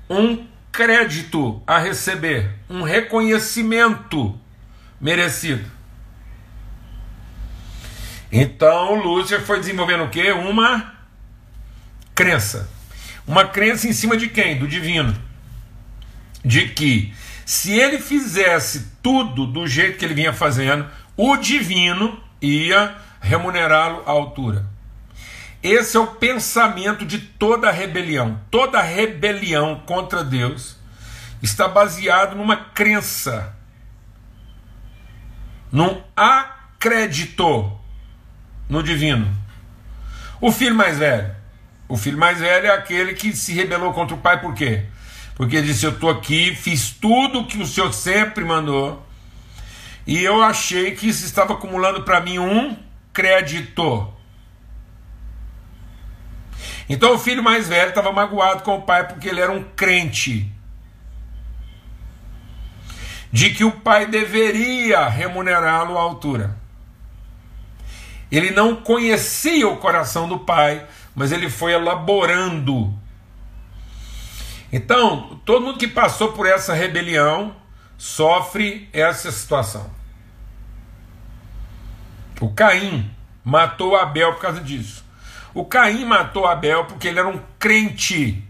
um 0.10 0.48
crédito 0.72 1.62
a 1.68 1.78
receber, 1.78 2.50
um 2.70 2.82
reconhecimento 2.82 4.40
merecido. 5.00 5.70
Então, 8.32 8.96
Lúcifer 8.96 9.42
foi 9.42 9.60
desenvolvendo 9.60 10.06
o 10.06 10.10
que? 10.10 10.32
Uma 10.32 10.94
crença. 12.16 12.70
Uma 13.28 13.46
crença 13.46 13.88
em 13.88 13.94
cima 13.94 14.16
de 14.16 14.30
quem? 14.30 14.58
Do 14.58 14.68
divino. 14.68 15.14
De 16.44 16.70
que 16.70 17.14
se 17.46 17.74
ele 17.74 18.00
fizesse 18.00 18.94
tudo 19.04 19.46
do 19.46 19.68
jeito 19.68 19.98
que 19.98 20.06
ele 20.06 20.14
vinha 20.14 20.32
fazendo, 20.32 20.88
o 21.18 21.36
divino 21.36 22.24
ia 22.42 22.96
remunerá-lo 23.20 24.04
à 24.06 24.12
altura. 24.12 24.71
Esse 25.64 25.96
é 25.96 26.00
o 26.00 26.08
pensamento 26.08 27.06
de 27.06 27.20
toda 27.20 27.72
rebelião. 27.72 28.40
Toda 28.50 28.82
rebelião 28.82 29.82
contra 29.86 30.24
Deus 30.24 30.76
está 31.42 31.68
baseado 31.68 32.36
numa 32.36 32.56
crença, 32.56 33.56
num 35.72 36.02
acredito 36.16 37.80
no 38.70 38.82
divino. 38.82 39.32
O 40.40 40.52
filho 40.52 40.76
mais 40.76 40.98
velho. 40.98 41.36
O 41.88 41.98
filho 41.98 42.18
mais 42.18 42.40
velho 42.40 42.68
é 42.68 42.72
aquele 42.72 43.14
que 43.14 43.36
se 43.36 43.54
rebelou 43.54 43.94
contra 43.94 44.16
o 44.16 44.20
pai, 44.20 44.40
por 44.40 44.54
quê? 44.56 44.86
Porque 45.36 45.58
ele 45.58 45.68
disse: 45.68 45.86
Eu 45.86 45.92
estou 45.92 46.10
aqui, 46.10 46.56
fiz 46.56 46.90
tudo 46.92 47.42
o 47.42 47.46
que 47.46 47.62
o 47.62 47.68
Senhor 47.68 47.94
sempre 47.94 48.46
mandou, 48.46 49.06
e 50.08 50.24
eu 50.24 50.42
achei 50.42 50.92
que 50.92 51.10
isso 51.10 51.26
estava 51.26 51.54
acumulando 51.54 52.04
para 52.04 52.22
mim 52.22 52.40
um 52.40 52.78
crédito. 53.12 54.12
Então 56.90 57.14
o 57.14 57.20
filho 57.20 57.44
mais 57.44 57.68
velho 57.68 57.90
estava 57.90 58.12
magoado 58.12 58.64
com 58.64 58.78
o 58.78 58.82
pai 58.82 59.08
porque 59.08 59.28
ele 59.28 59.42
era 59.42 59.52
um 59.52 59.64
crente. 59.64 60.52
De 63.32 63.52
que 63.52 63.64
o 63.64 63.72
pai 63.72 64.06
deveria 64.06 65.08
remunerá-lo 65.08 65.98
à 65.98 66.02
altura. 66.02 66.58
Ele 68.32 68.52
não 68.52 68.76
conhecia 68.78 69.68
o 69.68 69.78
coração 69.78 70.28
do 70.28 70.40
pai, 70.40 70.86
mas 71.14 71.32
ele 71.32 71.50
foi 71.50 71.74
elaborando. 71.74 72.94
Então, 74.72 75.42
todo 75.46 75.66
mundo 75.66 75.78
que 75.78 75.88
passou 75.88 76.32
por 76.32 76.46
essa 76.46 76.74
rebelião 76.74 77.56
sofre 77.98 78.90
essa 78.94 79.32
situação. 79.32 79.92
O 82.40 82.50
Caim 82.54 83.12
matou 83.44 83.96
Abel 83.96 84.34
por 84.34 84.42
causa 84.42 84.62
disso. 84.62 85.04
O 85.54 85.66
Caim 85.66 86.06
matou 86.06 86.46
Abel 86.46 86.86
porque 86.86 87.08
ele 87.08 87.20
era 87.20 87.28
um 87.28 87.42
crente. 87.60 88.44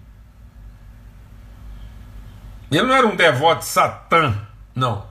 Ele 2.72 2.84
não 2.84 2.96
era 2.96 3.08
um 3.08 3.16
devoto 3.16 3.60
de 3.60 3.66
Satã, 3.66 4.48
não. 4.76 5.06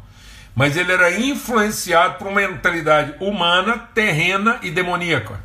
Mas 0.54 0.76
ele 0.76 0.92
era 0.92 1.18
influenciado 1.18 2.18
por 2.18 2.28
uma 2.28 2.40
mentalidade 2.40 3.14
humana, 3.20 3.78
terrena 3.94 4.59
e 4.62 4.70
demoníaca. 4.70 5.40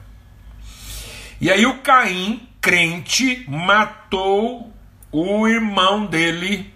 E 1.39 1.51
aí 1.51 1.65
o 1.65 1.79
Caim, 1.79 2.47
crente, 2.61 3.45
matou 3.47 4.73
o 5.11 5.47
irmão 5.47 6.05
dele, 6.05 6.73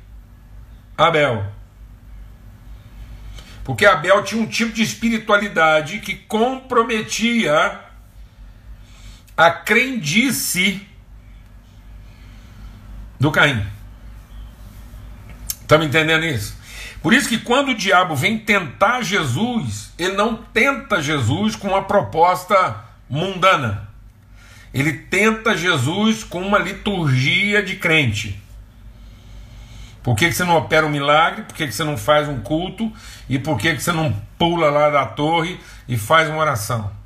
Abel. 0.97 1.45
Porque 3.63 3.85
Abel 3.85 4.23
tinha 4.23 4.41
um 4.41 4.47
tipo 4.47 4.73
de 4.73 4.81
espiritualidade 4.81 5.99
que 5.99 6.15
comprometia 6.15 7.79
a 9.39 9.49
crendice 9.51 10.85
do 13.17 13.31
Caim. 13.31 13.65
Está 15.61 15.77
me 15.77 15.85
entendendo 15.85 16.25
isso? 16.25 16.57
Por 17.01 17.13
isso 17.13 17.29
que 17.29 17.37
quando 17.37 17.69
o 17.69 17.73
diabo 17.73 18.17
vem 18.17 18.37
tentar 18.37 19.01
Jesus, 19.01 19.93
ele 19.97 20.17
não 20.17 20.35
tenta 20.35 21.01
Jesus 21.01 21.55
com 21.55 21.69
uma 21.69 21.83
proposta 21.83 22.83
mundana. 23.09 23.87
Ele 24.73 24.91
tenta 24.91 25.55
Jesus 25.55 26.21
com 26.21 26.41
uma 26.41 26.59
liturgia 26.59 27.63
de 27.63 27.77
crente. 27.77 28.37
Por 30.03 30.17
que, 30.17 30.27
que 30.27 30.33
você 30.33 30.43
não 30.43 30.57
opera 30.57 30.85
um 30.85 30.89
milagre? 30.89 31.43
Por 31.43 31.55
que, 31.55 31.65
que 31.65 31.73
você 31.73 31.85
não 31.85 31.95
faz 31.95 32.27
um 32.27 32.41
culto? 32.41 32.91
E 33.29 33.39
por 33.39 33.57
que, 33.57 33.73
que 33.73 33.81
você 33.81 33.93
não 33.93 34.11
pula 34.37 34.69
lá 34.69 34.89
da 34.89 35.05
torre 35.05 35.57
e 35.87 35.97
faz 35.97 36.27
uma 36.27 36.39
oração? 36.39 36.98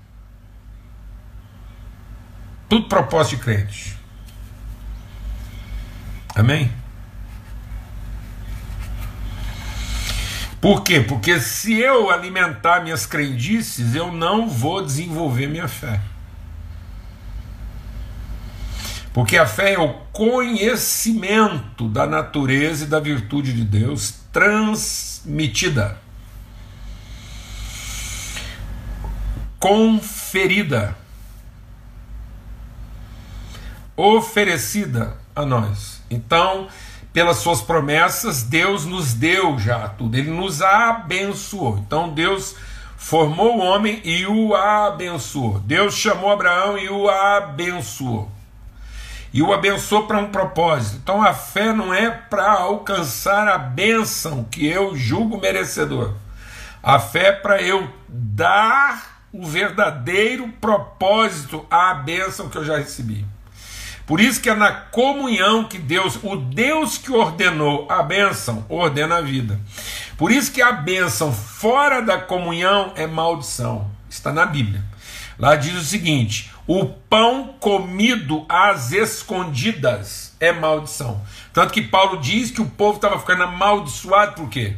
Tudo 2.73 2.87
propósito 2.87 3.35
de 3.35 3.43
crente. 3.43 3.95
Amém? 6.33 6.71
Por 10.59 10.81
quê? 10.81 10.99
Porque 10.99 11.39
se 11.39 11.73
eu 11.73 12.09
alimentar 12.09 12.81
minhas 12.81 13.05
crendices, 13.05 13.93
eu 13.93 14.11
não 14.11 14.49
vou 14.49 14.83
desenvolver 14.83 15.45
minha 15.45 15.67
fé. 15.67 16.01
Porque 19.13 19.37
a 19.37 19.45
fé 19.45 19.73
é 19.73 19.79
o 19.79 19.93
conhecimento 20.11 21.87
da 21.87 22.07
natureza 22.07 22.85
e 22.85 22.87
da 22.87 22.99
virtude 22.99 23.53
de 23.53 23.63
Deus 23.63 24.15
transmitida, 24.31 25.99
conferida 29.59 31.02
oferecida 33.95 35.17
a 35.35 35.45
nós. 35.45 36.01
Então, 36.09 36.67
pelas 37.11 37.37
suas 37.37 37.61
promessas, 37.61 38.43
Deus 38.43 38.85
nos 38.85 39.13
deu 39.13 39.57
já 39.59 39.87
tudo, 39.87 40.17
ele 40.17 40.31
nos 40.31 40.61
abençoou. 40.61 41.77
Então, 41.77 42.09
Deus 42.09 42.55
formou 42.97 43.57
o 43.57 43.61
homem 43.61 44.01
e 44.03 44.25
o 44.25 44.55
abençoou. 44.55 45.59
Deus 45.59 45.93
chamou 45.93 46.31
Abraão 46.31 46.77
e 46.77 46.89
o 46.89 47.09
abençoou. 47.09 48.31
E 49.31 49.41
o 49.41 49.51
abençoou 49.51 50.07
para 50.07 50.19
um 50.19 50.29
propósito. 50.29 50.99
Então, 51.01 51.21
a 51.21 51.33
fé 51.33 51.73
não 51.73 51.93
é 51.93 52.09
para 52.09 52.51
alcançar 52.51 53.47
a 53.47 53.57
bênção 53.57 54.43
que 54.43 54.65
eu 54.65 54.95
julgo 54.95 55.41
merecedor. 55.41 56.13
A 56.81 56.99
fé 56.99 57.27
é 57.27 57.31
para 57.31 57.61
eu 57.61 57.89
dar 58.07 59.25
o 59.31 59.45
verdadeiro 59.45 60.47
propósito 60.61 61.65
à 61.69 61.93
bênção 61.93 62.49
que 62.49 62.57
eu 62.57 62.63
já 62.63 62.77
recebi. 62.77 63.25
Por 64.05 64.19
isso 64.19 64.41
que 64.41 64.49
é 64.49 64.55
na 64.55 64.71
comunhão 64.71 65.63
que 65.63 65.77
Deus, 65.77 66.19
o 66.21 66.35
Deus 66.35 66.97
que 66.97 67.11
ordenou 67.11 67.87
a 67.89 68.03
bênção, 68.03 68.65
ordena 68.67 69.17
a 69.17 69.21
vida. 69.21 69.59
Por 70.17 70.31
isso 70.31 70.51
que 70.51 70.61
a 70.61 70.71
bênção 70.71 71.31
fora 71.31 72.01
da 72.01 72.17
comunhão 72.17 72.91
é 72.95 73.07
maldição. 73.07 73.89
Está 74.09 74.31
na 74.33 74.45
Bíblia. 74.45 74.83
Lá 75.39 75.55
diz 75.55 75.73
o 75.75 75.83
seguinte: 75.83 76.51
o 76.67 76.85
pão 76.85 77.55
comido 77.59 78.45
às 78.47 78.91
escondidas 78.91 80.35
é 80.39 80.51
maldição. 80.51 81.21
Tanto 81.51 81.73
que 81.73 81.81
Paulo 81.81 82.19
diz 82.19 82.51
que 82.51 82.61
o 82.61 82.69
povo 82.69 82.97
estava 82.97 83.19
ficando 83.19 83.43
amaldiçoado 83.43 84.33
por 84.33 84.49
quê? 84.49 84.77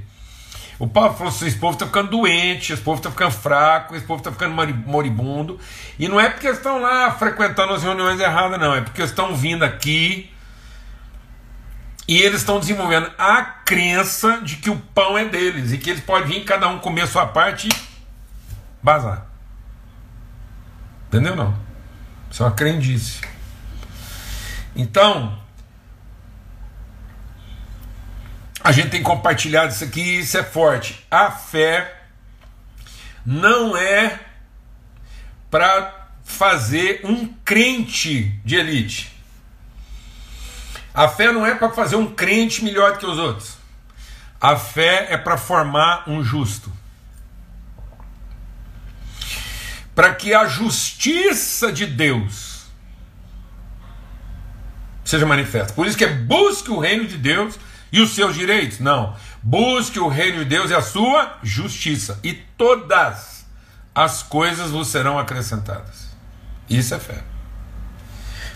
O 0.77 0.88
Paulo 0.88 1.13
falou 1.13 1.32
assim: 1.32 1.48
esse 1.48 1.58
povo 1.58 1.74
está 1.74 1.86
ficando 1.86 2.12
doente, 2.12 2.74
esse 2.74 2.82
povo 2.82 2.98
está 2.98 3.10
ficando 3.10 3.32
fraco, 3.32 3.96
esse 3.96 4.05
povo 4.05 4.20
está 4.20 4.32
ficando 4.32 4.53
moribundo. 4.86 5.60
E 5.98 6.08
não 6.08 6.20
é 6.20 6.29
porque 6.29 6.48
estão 6.48 6.82
lá 6.82 7.12
frequentando 7.12 7.74
as 7.74 7.84
reuniões 7.84 8.20
erradas, 8.20 8.60
não. 8.60 8.75
É 8.75 8.82
porque 8.82 9.01
estão 9.01 9.36
vindo 9.36 9.63
aqui 9.63 10.32
e 12.08 12.22
eles 12.22 12.41
estão 12.41 12.60
desenvolvendo 12.60 13.12
a 13.17 13.41
crença 13.41 14.39
de 14.41 14.58
que 14.58 14.70
o 14.70 14.77
pão 14.94 15.17
é 15.17 15.25
deles 15.25 15.72
e 15.72 15.77
que 15.77 15.89
eles 15.89 16.03
podem 16.03 16.27
vir 16.27 16.44
cada 16.44 16.67
um 16.67 16.77
comer 16.77 17.01
a 17.01 17.08
sua 17.08 17.25
parte 17.25 17.67
e 17.67 17.72
bazar. 18.84 19.25
Entendeu? 21.08 21.36
Não. 21.36 21.55
Isso 22.29 22.44
é 22.44 22.46
uma 22.46 22.51
crendice. 22.51 23.22
Então, 24.75 25.39
A 28.66 28.72
gente 28.72 28.90
tem 28.90 29.04
compartilhado 29.04 29.72
isso 29.72 29.84
aqui 29.84 30.18
isso 30.18 30.36
é 30.36 30.44
forte. 30.44 31.06
A 31.12 31.30
fé 31.30 32.02
não 33.24 33.78
é 33.78 34.20
para 35.52 36.08
fazer 36.24 37.02
um 37.04 37.28
crente 37.28 38.24
de 38.44 38.56
elite. 38.56 39.16
A 40.92 41.08
fé 41.08 41.32
não 41.32 41.46
é 41.46 41.54
para 41.54 41.70
fazer 41.70 41.96
um 41.96 42.12
crente 42.12 42.64
melhor 42.64 42.94
do 42.94 42.98
que 42.98 43.06
os 43.06 43.20
outros. 43.20 43.56
A 44.42 44.56
fé 44.56 45.10
é 45.12 45.18
para 45.18 45.38
formar 45.38 46.10
um 46.10 46.24
justo. 46.24 46.74
Para 49.94 50.16
que 50.16 50.34
a 50.34 50.48
justiça 50.48 51.72
de 51.72 51.86
Deus 51.86 52.66
seja 55.04 55.24
manifesta. 55.24 55.72
Por 55.74 55.86
isso 55.86 55.96
que 55.96 56.04
é 56.04 56.12
busque 56.12 56.72
o 56.72 56.80
reino 56.80 57.06
de 57.06 57.16
Deus 57.16 57.60
e 57.96 58.02
os 58.02 58.14
seus 58.14 58.36
direitos. 58.36 58.80
Não. 58.80 59.16
Busque 59.42 60.00
o 60.00 60.10
reino 60.10 60.40
de 60.40 60.46
Deus 60.46 60.70
e 60.70 60.75
a 60.75 60.82
sua 60.82 61.38
justiça. 61.42 62.20
E 62.22 62.34
todas 62.34 63.46
as 63.94 64.22
coisas 64.22 64.72
vos 64.72 64.90
serão 64.90 65.18
acrescentadas. 65.18 66.14
Isso 66.70 66.94
é 66.94 67.00
fé. 67.00 67.24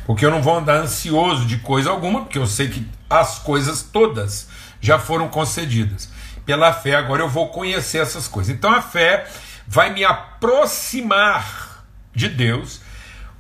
Porque 0.05 0.25
eu 0.25 0.31
não 0.31 0.41
vou 0.41 0.58
andar 0.58 0.75
ansioso 0.75 1.46
de 1.46 1.60
coisa 1.60 1.89
alguma, 1.89 2.22
porque 2.22 2.38
eu 2.38 2.46
sei 2.46 2.67
que 2.67 2.86
as 3.10 3.39
coisas 3.39 3.81
todas 3.81 4.50
já 4.81 5.00
foram 5.00 5.29
concedidas. 5.29 6.12
Pela 6.46 6.74
fé, 6.74 6.96
agora 6.96 7.22
eu 7.22 7.29
vou 7.29 7.48
conhecer 7.48 8.00
essas 8.00 8.27
coisas. 8.27 8.53
Então 8.53 8.74
a 8.74 8.81
fé 8.81 9.25
vai 9.65 9.93
me 9.93 10.03
aproximar 10.03 11.86
de 12.13 12.27
Deus 12.27 12.81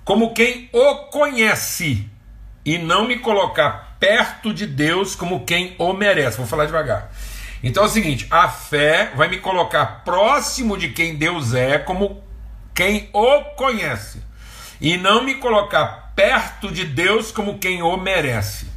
como 0.05 0.33
quem 0.33 0.69
o 0.71 0.95
conhece 1.09 2.09
e 2.63 2.77
não 2.77 3.05
me 3.05 3.19
colocar 3.19 3.88
perto 3.99 4.53
de 4.53 4.65
Deus 4.65 5.15
como 5.15 5.45
quem 5.45 5.75
o 5.77 5.93
merece. 5.93 6.37
Vou 6.37 6.47
falar 6.47 6.65
devagar. 6.65 7.11
Então 7.61 7.83
é 7.83 7.85
o 7.85 7.89
seguinte: 7.89 8.27
a 8.31 8.47
fé 8.47 9.11
vai 9.15 9.27
me 9.27 9.39
colocar 9.39 10.03
próximo 10.03 10.77
de 10.77 10.89
quem 10.89 11.15
Deus 11.15 11.53
é, 11.53 11.77
como 11.77 12.23
quem 12.73 13.09
o 13.11 13.41
conhece, 13.55 14.23
e 14.79 14.97
não 14.97 15.23
me 15.23 15.35
colocar 15.35 16.13
perto 16.15 16.71
de 16.71 16.85
Deus 16.85 17.31
como 17.31 17.59
quem 17.59 17.81
o 17.81 17.97
merece. 17.97 18.67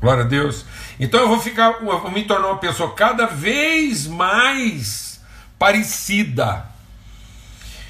Glória 0.00 0.24
a 0.24 0.26
Deus. 0.26 0.64
Então 0.98 1.20
eu 1.20 1.28
vou 1.28 1.40
ficar, 1.40 1.80
eu 1.80 2.00
vou 2.00 2.10
me 2.10 2.24
tornar 2.24 2.48
uma 2.48 2.58
pessoa 2.58 2.94
cada 2.94 3.26
vez 3.26 4.06
mais 4.06 5.20
parecida. 5.58 6.66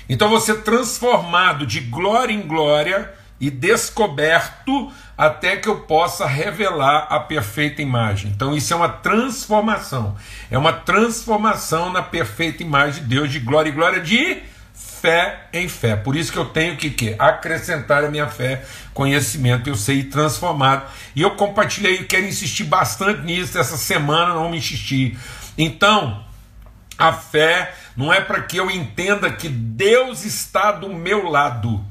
Então 0.09 0.29
eu 0.29 0.31
vou 0.31 0.41
ser 0.41 0.63
transformado 0.63 1.67
de 1.67 1.81
glória 1.81 2.33
em 2.33 2.43
glória 2.43 3.13
e 3.41 3.51
descoberto 3.51 4.93
até 5.17 5.57
que 5.57 5.69
eu 5.69 5.81
possa 5.81 6.27
revelar 6.27 7.07
a 7.11 7.21
perfeita 7.21 7.83
imagem. 7.83 8.31
Então 8.35 8.57
isso 8.57 8.73
é 8.73 8.77
uma 8.77 8.89
transformação. 8.89 10.17
É 10.51 10.59
uma 10.59 10.73
transformação 10.73 11.93
na 11.93 12.03
perfeita 12.03 12.63
imagem 12.63 13.03
de 13.03 13.09
Deus 13.09 13.31
de 13.31 13.41
glória 13.41 13.69
e 13.69 13.73
glória 13.73 14.01
de 14.01 14.43
fé 14.75 15.47
em 15.53 15.69
fé. 15.69 15.97
Por 15.97 16.17
isso 16.17 16.33
que 16.33 16.39
eu 16.39 16.47
tenho 16.47 16.77
que, 16.77 16.91
que 16.91 17.15
acrescentar 17.19 18.05
a 18.05 18.11
minha 18.11 18.27
fé, 18.27 18.65
conhecimento, 18.93 19.69
eu 19.69 19.77
sei 19.77 20.05
transformado. 20.05 20.91
E 21.15 21.23
eu 21.23 21.33
compartilhei, 21.33 22.05
quero 22.05 22.27
insistir 22.27 22.65
bastante 22.65 23.23
nisso 23.23 23.59
essa 23.59 23.77
semana, 23.77 24.35
não 24.35 24.51
me 24.51 24.59
insistir. 24.59 25.19
Então, 25.57 26.25
a 26.99 27.13
fé 27.13 27.75
não 27.97 28.13
é 28.13 28.21
para 28.21 28.43
que 28.43 28.57
eu 28.57 28.71
entenda 28.71 29.31
que 29.31 29.49
Deus 29.49 30.25
está 30.25 30.73
do 30.73 30.93
meu 30.93 31.29
lado. 31.29 31.85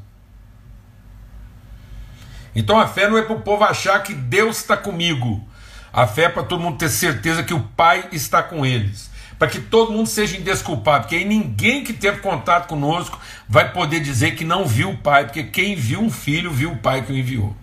Então 2.55 2.79
a 2.79 2.87
fé 2.87 3.07
não 3.07 3.17
é 3.17 3.21
para 3.21 3.35
o 3.35 3.41
povo 3.41 3.63
achar 3.63 4.01
que 4.01 4.13
Deus 4.13 4.57
está 4.57 4.77
comigo. 4.77 5.45
A 5.91 6.07
fé 6.07 6.23
é 6.23 6.29
para 6.29 6.43
todo 6.43 6.61
mundo 6.61 6.77
ter 6.77 6.89
certeza 6.89 7.43
que 7.43 7.53
o 7.53 7.61
Pai 7.61 8.07
está 8.11 8.41
com 8.41 8.65
eles 8.65 9.13
para 9.37 9.47
que 9.47 9.59
todo 9.59 9.91
mundo 9.91 10.07
seja 10.07 10.37
indesculpado, 10.37 11.03
porque 11.03 11.15
aí 11.15 11.25
ninguém 11.25 11.83
que 11.83 11.93
teve 11.93 12.19
contato 12.19 12.67
conosco 12.67 13.19
vai 13.47 13.71
poder 13.71 13.99
dizer 13.99 14.35
que 14.35 14.45
não 14.45 14.65
viu 14.65 14.91
o 14.91 14.97
Pai, 14.97 15.25
porque 15.25 15.43
quem 15.43 15.75
viu 15.75 16.01
um 16.01 16.09
filho 16.09 16.51
viu 16.51 16.71
o 16.71 16.77
Pai 16.77 17.01
que 17.01 17.11
o 17.11 17.17
enviou. 17.17 17.55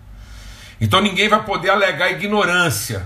Então 0.79 1.01
ninguém 1.01 1.27
vai 1.27 1.43
poder 1.43 1.69
alegar 1.69 2.11
ignorância. 2.11 3.05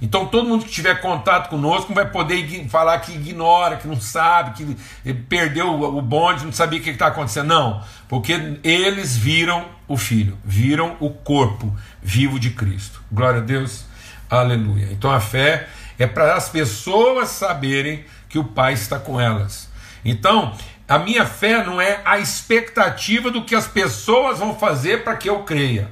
Então 0.00 0.26
todo 0.26 0.48
mundo 0.48 0.64
que 0.64 0.70
tiver 0.70 1.00
contato 1.00 1.48
conosco 1.48 1.92
vai 1.92 2.06
poder 2.10 2.66
falar 2.68 2.98
que 3.00 3.12
ignora, 3.12 3.76
que 3.76 3.88
não 3.88 4.00
sabe, 4.00 4.76
que 5.02 5.14
perdeu 5.14 5.68
o 5.68 6.02
bonde, 6.02 6.44
não 6.44 6.52
sabia 6.52 6.78
o 6.78 6.82
que 6.82 6.90
está 6.90 7.08
acontecendo. 7.08 7.48
Não, 7.48 7.82
porque 8.08 8.58
eles 8.62 9.16
viram 9.16 9.64
o 9.88 9.96
Filho, 9.96 10.38
viram 10.44 10.96
o 11.00 11.10
corpo 11.10 11.74
vivo 12.02 12.38
de 12.38 12.50
Cristo. 12.50 13.00
Glória 13.10 13.40
a 13.40 13.44
Deus, 13.44 13.84
aleluia. 14.28 14.88
Então 14.90 15.10
a 15.10 15.20
fé 15.20 15.68
é 15.98 16.06
para 16.06 16.34
as 16.34 16.48
pessoas 16.48 17.28
saberem 17.28 18.04
que 18.28 18.38
o 18.38 18.44
Pai 18.44 18.72
está 18.72 18.98
com 18.98 19.20
elas. 19.20 19.68
Então, 20.04 20.56
a 20.88 20.98
minha 20.98 21.24
fé 21.24 21.64
não 21.64 21.80
é 21.80 22.00
a 22.04 22.18
expectativa 22.18 23.30
do 23.30 23.44
que 23.44 23.54
as 23.54 23.66
pessoas 23.66 24.38
vão 24.38 24.56
fazer 24.58 25.02
para 25.02 25.16
que 25.16 25.28
eu 25.28 25.40
creia. 25.40 25.90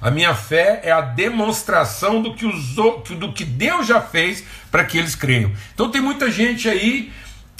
A 0.00 0.10
minha 0.10 0.34
fé 0.34 0.80
é 0.84 0.92
a 0.92 1.00
demonstração 1.00 2.22
do 2.22 2.34
que, 2.34 2.44
os, 2.44 2.74
do 2.74 3.32
que 3.32 3.44
Deus 3.44 3.86
já 3.86 4.00
fez 4.00 4.44
para 4.70 4.84
que 4.84 4.98
eles 4.98 5.14
creiam. 5.14 5.50
Então 5.74 5.90
tem 5.90 6.00
muita 6.00 6.30
gente 6.30 6.68
aí 6.68 7.12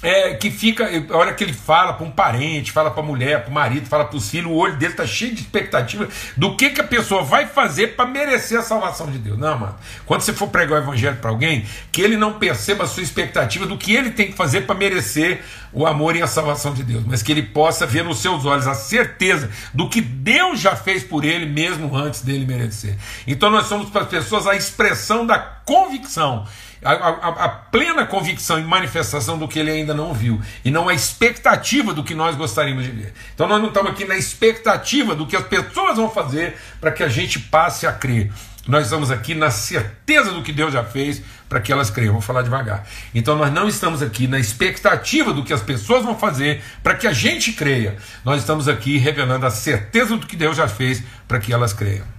é, 0.06 0.34
que 0.34 0.52
fica, 0.52 0.88
a 1.10 1.16
hora 1.16 1.34
que 1.34 1.42
ele 1.42 1.52
fala 1.52 1.92
para 1.92 2.06
um 2.06 2.12
parente, 2.12 2.70
fala 2.70 2.92
para 2.92 3.02
a 3.02 3.04
mulher, 3.04 3.42
para 3.42 3.50
o 3.50 3.52
marido, 3.52 3.88
fala 3.88 4.04
para 4.04 4.16
os 4.16 4.30
filhos, 4.30 4.48
o 4.48 4.54
olho 4.54 4.76
dele 4.76 4.92
está 4.92 5.04
cheio 5.04 5.34
de 5.34 5.40
expectativa 5.40 6.08
do 6.36 6.56
que, 6.56 6.70
que 6.70 6.80
a 6.80 6.84
pessoa 6.84 7.24
vai 7.24 7.46
fazer 7.46 7.96
para 7.96 8.06
merecer 8.06 8.56
a 8.56 8.62
salvação 8.62 9.10
de 9.10 9.18
Deus. 9.18 9.36
Não, 9.36 9.58
mano. 9.58 9.74
Quando 10.06 10.20
você 10.20 10.32
for 10.32 10.46
pregar 10.46 10.78
o 10.78 10.82
evangelho 10.84 11.16
para 11.16 11.28
alguém, 11.28 11.66
que 11.90 12.00
ele 12.00 12.16
não 12.16 12.34
perceba 12.34 12.84
a 12.84 12.86
sua 12.86 13.02
expectativa 13.02 13.66
do 13.66 13.76
que 13.76 13.96
ele 13.96 14.12
tem 14.12 14.28
que 14.28 14.36
fazer 14.36 14.60
para 14.60 14.76
merecer 14.76 15.42
o 15.72 15.84
amor 15.84 16.14
e 16.14 16.22
a 16.22 16.28
salvação 16.28 16.72
de 16.72 16.84
Deus, 16.84 17.02
mas 17.04 17.20
que 17.20 17.32
ele 17.32 17.42
possa 17.42 17.84
ver 17.84 18.04
nos 18.04 18.18
seus 18.18 18.44
olhos 18.44 18.68
a 18.68 18.74
certeza 18.74 19.50
do 19.74 19.88
que 19.88 20.00
Deus 20.00 20.60
já 20.60 20.76
fez 20.76 21.02
por 21.02 21.24
ele, 21.24 21.46
mesmo 21.46 21.96
antes 21.96 22.22
dele 22.22 22.46
merecer. 22.46 22.96
Então 23.26 23.50
nós 23.50 23.66
somos 23.66 23.90
para 23.90 24.02
as 24.02 24.08
pessoas 24.08 24.46
a 24.46 24.54
expressão 24.54 25.26
da 25.26 25.36
convicção 25.36 26.46
a, 26.86 27.08
a, 27.08 27.44
a, 27.44 27.48
plena 27.48 28.06
convicção 28.06 28.58
e 28.58 28.62
manifestação 28.62 29.38
do 29.38 29.48
que 29.48 29.58
ele 29.58 29.70
ainda 29.70 29.92
não 29.92 30.14
viu, 30.14 30.40
e 30.64 30.70
não 30.70 30.88
a 30.88 30.94
expectativa 30.94 31.92
do 31.92 32.04
que 32.04 32.14
nós 32.14 32.36
gostaríamos 32.36 32.84
de 32.84 32.90
ver. 32.90 33.12
Então 33.34 33.48
nós 33.48 33.60
não 33.60 33.68
estamos 33.68 33.90
aqui 33.90 34.04
na 34.04 34.16
expectativa 34.16 35.14
do 35.14 35.26
que 35.26 35.36
as 35.36 35.44
pessoas 35.44 35.96
vão 35.96 36.08
fazer 36.08 36.56
para 36.80 36.92
que 36.92 37.02
a 37.02 37.08
gente 37.08 37.38
passe 37.38 37.86
a 37.86 37.92
crer. 37.92 38.30
Nós 38.66 38.84
estamos 38.84 39.10
aqui 39.10 39.34
na 39.34 39.50
certeza 39.50 40.32
do 40.32 40.42
que 40.42 40.52
Deus 40.52 40.72
já 40.72 40.82
fez 40.82 41.22
para 41.48 41.60
que 41.60 41.72
elas 41.72 41.88
creiam. 41.88 42.12
Vou 42.12 42.22
falar 42.22 42.42
devagar. 42.42 42.84
Então 43.14 43.36
nós 43.36 43.52
não 43.52 43.68
estamos 43.68 44.02
aqui 44.02 44.26
na 44.26 44.40
expectativa 44.40 45.32
do 45.32 45.44
que 45.44 45.52
as 45.52 45.62
pessoas 45.62 46.04
vão 46.04 46.18
fazer 46.18 46.62
para 46.82 46.94
que 46.94 47.06
a 47.06 47.12
gente 47.12 47.52
creia. 47.52 47.96
Nós 48.24 48.40
estamos 48.40 48.68
aqui 48.68 48.98
revelando 48.98 49.46
a 49.46 49.50
certeza 49.50 50.16
do 50.16 50.26
que 50.26 50.34
Deus 50.34 50.56
já 50.56 50.66
fez 50.66 51.02
para 51.28 51.38
que 51.38 51.52
elas 51.52 51.72
creiam. 51.72 52.15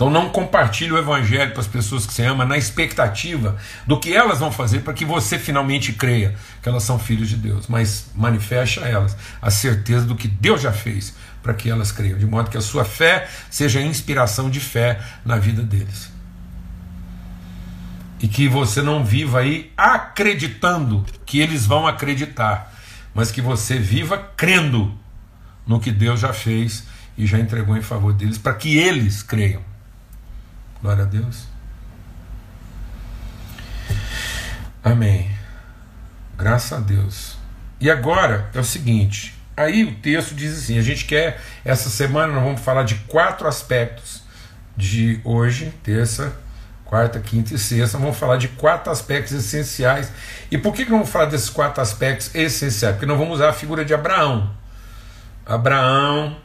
Então 0.00 0.08
não 0.08 0.30
compartilhe 0.30 0.92
o 0.92 0.96
evangelho 0.96 1.50
para 1.50 1.60
as 1.60 1.66
pessoas 1.66 2.06
que 2.06 2.14
você 2.14 2.24
ama 2.24 2.46
na 2.46 2.56
expectativa 2.56 3.58
do 3.86 4.00
que 4.00 4.14
elas 4.14 4.38
vão 4.38 4.50
fazer 4.50 4.78
para 4.80 4.94
que 4.94 5.04
você 5.04 5.38
finalmente 5.38 5.92
creia 5.92 6.34
que 6.62 6.70
elas 6.70 6.84
são 6.84 6.98
filhos 6.98 7.28
de 7.28 7.36
Deus, 7.36 7.66
mas 7.68 8.06
manifeste 8.14 8.80
a 8.80 8.88
elas 8.88 9.14
a 9.42 9.50
certeza 9.50 10.06
do 10.06 10.16
que 10.16 10.26
Deus 10.26 10.62
já 10.62 10.72
fez 10.72 11.14
para 11.42 11.52
que 11.52 11.68
elas 11.68 11.92
creiam, 11.92 12.18
de 12.18 12.24
modo 12.24 12.48
que 12.48 12.56
a 12.56 12.62
sua 12.62 12.82
fé 12.82 13.28
seja 13.50 13.82
inspiração 13.82 14.48
de 14.48 14.58
fé 14.58 14.98
na 15.22 15.36
vida 15.36 15.62
deles. 15.62 16.10
E 18.22 18.26
que 18.26 18.48
você 18.48 18.80
não 18.80 19.04
viva 19.04 19.40
aí 19.40 19.70
acreditando 19.76 21.04
que 21.26 21.40
eles 21.40 21.66
vão 21.66 21.86
acreditar, 21.86 22.74
mas 23.14 23.30
que 23.30 23.42
você 23.42 23.78
viva 23.78 24.16
crendo 24.34 24.98
no 25.66 25.78
que 25.78 25.92
Deus 25.92 26.20
já 26.20 26.32
fez 26.32 26.86
e 27.18 27.26
já 27.26 27.38
entregou 27.38 27.76
em 27.76 27.82
favor 27.82 28.14
deles, 28.14 28.38
para 28.38 28.54
que 28.54 28.78
eles 28.78 29.22
creiam. 29.22 29.68
Glória 30.82 31.04
a 31.04 31.06
Deus. 31.06 31.46
Amém. 34.82 35.30
Graças 36.38 36.72
a 36.72 36.80
Deus. 36.80 37.36
E 37.78 37.90
agora 37.90 38.48
é 38.54 38.58
o 38.58 38.64
seguinte: 38.64 39.34
aí 39.54 39.84
o 39.84 39.94
texto 39.96 40.34
diz 40.34 40.56
assim: 40.56 40.78
a 40.78 40.82
gente 40.82 41.04
quer, 41.04 41.40
essa 41.64 41.90
semana 41.90 42.32
nós 42.32 42.42
vamos 42.42 42.60
falar 42.62 42.84
de 42.84 42.94
quatro 43.06 43.46
aspectos 43.46 44.22
de 44.74 45.20
hoje, 45.22 45.70
terça, 45.82 46.32
quarta, 46.86 47.20
quinta 47.20 47.54
e 47.54 47.58
sexta. 47.58 47.98
Vamos 47.98 48.16
falar 48.16 48.38
de 48.38 48.48
quatro 48.48 48.90
aspectos 48.90 49.32
essenciais. 49.32 50.10
E 50.50 50.56
por 50.56 50.72
que, 50.72 50.86
que 50.86 50.90
vamos 50.90 51.10
falar 51.10 51.26
desses 51.26 51.50
quatro 51.50 51.82
aspectos 51.82 52.34
essenciais? 52.34 52.94
Porque 52.94 53.06
nós 53.06 53.18
vamos 53.18 53.34
usar 53.34 53.50
a 53.50 53.52
figura 53.52 53.84
de 53.84 53.92
Abraão. 53.92 54.50
Abraão, 55.44 56.38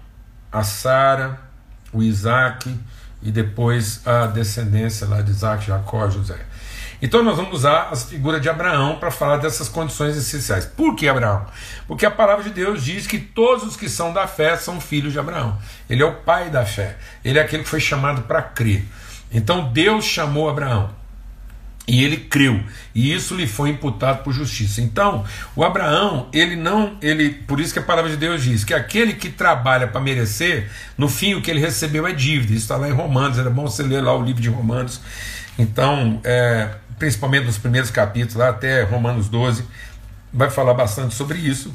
a 0.51 0.61
Sara, 0.63 1.39
o 1.93 2.03
Isaac 2.03 2.77
e 3.25 3.31
depois 3.31 4.05
a 4.05 4.27
descendência 4.27 5.07
lá 5.07 5.19
de 5.19 5.31
Isaac, 5.31 5.65
Jacó, 5.65 6.07
José. 6.09 6.37
Então 7.01 7.23
nós 7.23 7.35
vamos 7.35 7.53
usar 7.53 7.89
as 7.91 8.05
figuras 8.05 8.41
de 8.41 8.47
Abraão 8.47 8.97
para 8.97 9.11
falar 9.11 9.37
dessas 9.37 9.67
condições 9.67 10.15
essenciais. 10.15 10.65
Por 10.65 10.95
que 10.95 11.07
Abraão? 11.09 11.45
Porque 11.87 12.05
a 12.05 12.11
palavra 12.11 12.43
de 12.43 12.51
Deus 12.51 12.83
diz 12.83 13.05
que 13.05 13.19
todos 13.19 13.65
os 13.65 13.75
que 13.75 13.89
são 13.89 14.13
da 14.13 14.27
fé 14.27 14.55
são 14.55 14.79
filhos 14.79 15.11
de 15.11 15.19
Abraão. 15.19 15.57
Ele 15.89 16.03
é 16.03 16.05
o 16.05 16.13
pai 16.13 16.49
da 16.49 16.65
fé. 16.65 16.97
Ele 17.23 17.37
é 17.37 17.41
aquele 17.41 17.63
que 17.63 17.69
foi 17.69 17.81
chamado 17.81 18.21
para 18.21 18.41
crer. 18.41 18.85
Então 19.31 19.73
Deus 19.73 20.05
chamou 20.05 20.49
Abraão. 20.49 20.94
E 21.87 22.03
ele 22.03 22.17
creu, 22.17 22.63
e 22.95 23.13
isso 23.13 23.35
lhe 23.35 23.45
foi 23.45 23.69
imputado 23.69 24.23
por 24.23 24.33
justiça. 24.33 24.81
Então, 24.81 25.23
o 25.55 25.63
Abraão, 25.63 26.27
ele 26.33 26.55
não, 26.55 26.97
ele, 26.99 27.29
por 27.29 27.59
isso 27.59 27.71
que 27.73 27.77
a 27.77 27.83
palavra 27.83 28.09
de 28.09 28.17
Deus 28.17 28.41
diz 28.41 28.63
que 28.63 28.73
aquele 28.73 29.13
que 29.13 29.29
trabalha 29.29 29.87
para 29.87 30.01
merecer, 30.01 30.71
no 30.97 31.07
fim 31.07 31.35
o 31.35 31.43
que 31.43 31.51
ele 31.51 31.59
recebeu 31.59 32.07
é 32.07 32.11
dívida. 32.11 32.53
Isso 32.53 32.63
está 32.63 32.75
lá 32.75 32.89
em 32.89 32.91
Romanos, 32.91 33.37
era 33.37 33.51
bom 33.51 33.67
você 33.67 33.83
ler 33.83 34.01
lá 34.01 34.17
o 34.17 34.23
livro 34.23 34.41
de 34.41 34.49
Romanos. 34.49 34.99
Então, 35.59 36.19
é, 36.23 36.71
principalmente 36.97 37.45
nos 37.45 37.59
primeiros 37.59 37.91
capítulos, 37.91 38.33
lá 38.33 38.49
até 38.49 38.81
Romanos 38.81 39.29
12, 39.29 39.63
vai 40.33 40.49
falar 40.49 40.73
bastante 40.73 41.13
sobre 41.13 41.37
isso. 41.37 41.71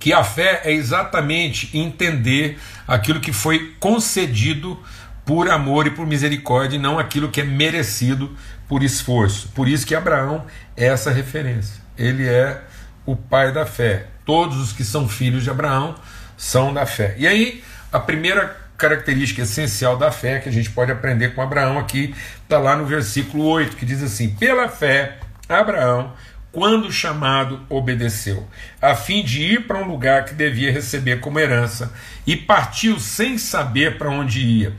Que 0.00 0.12
a 0.12 0.24
fé 0.24 0.62
é 0.64 0.72
exatamente 0.72 1.70
entender 1.76 2.58
aquilo 2.86 3.20
que 3.20 3.32
foi 3.32 3.74
concedido 3.78 4.78
por 5.26 5.50
amor 5.50 5.88
e 5.88 5.90
por 5.90 6.06
misericórdia, 6.06 6.76
e 6.76 6.80
não 6.80 7.00
aquilo 7.00 7.28
que 7.28 7.40
é 7.40 7.44
merecido 7.44 8.34
por 8.68 8.84
esforço. 8.84 9.48
Por 9.48 9.68
isso 9.68 9.84
que 9.84 9.94
Abraão 9.94 10.46
é 10.76 10.86
essa 10.86 11.10
referência. 11.10 11.82
Ele 11.98 12.26
é 12.26 12.62
o 13.04 13.16
pai 13.16 13.52
da 13.52 13.66
fé. 13.66 14.06
Todos 14.24 14.56
os 14.56 14.72
que 14.72 14.84
são 14.84 15.08
filhos 15.08 15.42
de 15.42 15.50
Abraão 15.50 15.96
são 16.36 16.72
da 16.72 16.86
fé. 16.86 17.16
E 17.18 17.26
aí, 17.26 17.62
a 17.92 17.98
primeira 17.98 18.56
característica 18.78 19.42
essencial 19.42 19.96
da 19.96 20.12
fé 20.12 20.38
que 20.38 20.48
a 20.48 20.52
gente 20.52 20.70
pode 20.70 20.92
aprender 20.92 21.34
com 21.34 21.42
Abraão 21.42 21.78
aqui 21.78 22.14
está 22.42 22.58
lá 22.58 22.76
no 22.76 22.86
versículo 22.86 23.44
8, 23.44 23.76
que 23.76 23.84
diz 23.84 24.02
assim: 24.02 24.30
Pela 24.30 24.68
fé, 24.68 25.16
Abraão, 25.48 26.12
quando 26.52 26.92
chamado, 26.92 27.60
obedeceu, 27.68 28.46
a 28.80 28.94
fim 28.94 29.24
de 29.24 29.42
ir 29.42 29.66
para 29.66 29.78
um 29.78 29.86
lugar 29.86 30.24
que 30.24 30.34
devia 30.34 30.72
receber 30.72 31.20
como 31.20 31.40
herança, 31.40 31.92
e 32.26 32.36
partiu 32.36 33.00
sem 33.00 33.38
saber 33.38 33.98
para 33.98 34.10
onde 34.10 34.40
ia. 34.40 34.72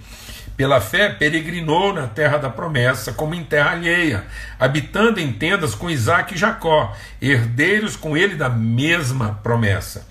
Pela 0.58 0.82
fé, 0.82 1.10
peregrinou 1.10 1.94
na 1.94 2.08
terra 2.08 2.40
da 2.40 2.50
promessa, 2.50 3.14
como 3.14 3.36
em 3.36 3.44
terra 3.44 3.72
alheia, 3.72 4.26
habitando 4.60 5.20
em 5.20 5.32
tendas 5.32 5.76
com 5.76 5.88
Isaac 5.88 6.34
e 6.34 6.38
Jacó, 6.38 6.98
herdeiros 7.22 7.96
com 7.96 8.18
ele 8.18 8.36
da 8.36 8.50
mesma 8.50 9.40
promessa. 9.44 10.08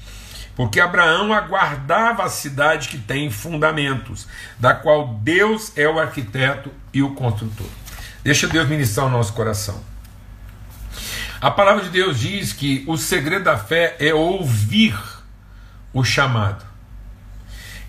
Porque 0.55 0.79
Abraão 0.81 1.33
aguardava 1.33 2.23
a 2.23 2.29
cidade 2.29 2.89
que 2.89 2.97
tem 2.97 3.29
fundamentos, 3.29 4.29
da 4.57 4.73
qual 4.73 5.15
Deus 5.15 5.77
é 5.77 5.89
o 5.89 5.99
arquiteto 5.99 6.71
e 6.95 7.03
o 7.03 7.15
construtor. 7.17 7.67
Deixa 8.23 8.47
Deus 8.47 8.69
ministrar 8.69 9.07
o 9.07 9.11
nosso 9.11 9.33
coração. 9.33 9.83
A 11.41 11.51
palavra 11.51 11.83
de 11.83 11.91
Deus 11.91 12.21
diz 12.21 12.53
que 12.53 12.85
o 12.87 12.97
segredo 12.97 13.45
da 13.45 13.59
fé 13.59 13.97
é 13.99 14.15
ouvir 14.15 14.97
o 15.93 16.05
chamado. 16.05 16.65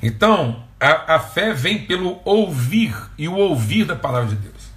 Então, 0.01 0.66
a, 0.79 1.15
a 1.15 1.19
fé 1.19 1.53
vem 1.53 1.85
pelo 1.85 2.19
ouvir 2.23 2.95
e 3.17 3.27
o 3.27 3.33
ouvir 3.33 3.85
da 3.85 3.95
palavra 3.95 4.29
de 4.29 4.35
Deus. 4.35 4.67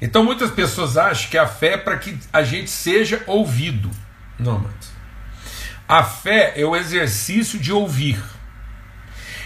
Então 0.00 0.24
muitas 0.24 0.50
pessoas 0.50 0.96
acham 0.96 1.30
que 1.30 1.38
a 1.38 1.46
fé 1.46 1.74
é 1.74 1.76
para 1.76 1.96
que 1.96 2.18
a 2.32 2.42
gente 2.42 2.70
seja 2.70 3.22
ouvido. 3.26 3.90
Não, 4.38 4.58
mas 4.58 4.96
a 5.88 6.02
fé 6.02 6.52
é 6.56 6.64
o 6.64 6.74
exercício 6.74 7.58
de 7.58 7.72
ouvir. 7.72 8.20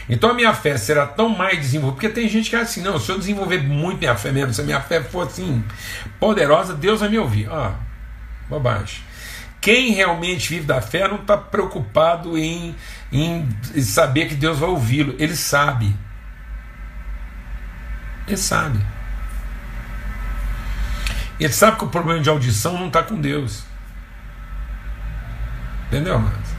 Então 0.08 0.30
a 0.30 0.34
minha 0.34 0.52
fé 0.54 0.76
será 0.76 1.06
tão 1.06 1.28
mais 1.28 1.58
desenvolvida, 1.58 2.00
porque 2.00 2.08
tem 2.08 2.28
gente 2.28 2.50
que 2.50 2.56
é 2.56 2.60
assim, 2.60 2.82
não, 2.82 2.98
se 2.98 3.10
eu 3.10 3.18
desenvolver 3.18 3.62
muito 3.62 3.98
minha 3.98 4.16
fé 4.16 4.32
mesmo, 4.32 4.52
se 4.52 4.60
a 4.60 4.64
minha 4.64 4.80
fé 4.80 5.02
for 5.02 5.26
assim 5.26 5.62
poderosa, 6.18 6.74
Deus 6.74 7.00
vai 7.00 7.08
me 7.08 7.18
ouvir. 7.18 7.48
Ah, 7.50 7.74
bobagem. 8.48 9.02
Quem 9.60 9.92
realmente 9.92 10.48
vive 10.48 10.64
da 10.64 10.80
fé 10.80 11.06
não 11.06 11.16
está 11.16 11.36
preocupado 11.36 12.36
em, 12.36 12.74
em 13.12 13.49
saber 13.83 14.27
que 14.27 14.35
Deus 14.35 14.59
vai 14.59 14.68
ouvi-lo. 14.68 15.14
Ele 15.18 15.35
sabe. 15.35 15.94
Ele 18.27 18.37
sabe. 18.37 18.79
Ele 21.38 21.53
sabe 21.53 21.79
que 21.79 21.85
o 21.85 21.88
problema 21.88 22.20
de 22.20 22.29
audição 22.29 22.79
não 22.79 22.88
está 22.88 23.03
com 23.03 23.20
Deus. 23.20 23.64
Entendeu, 25.88 26.14
amados? 26.14 26.51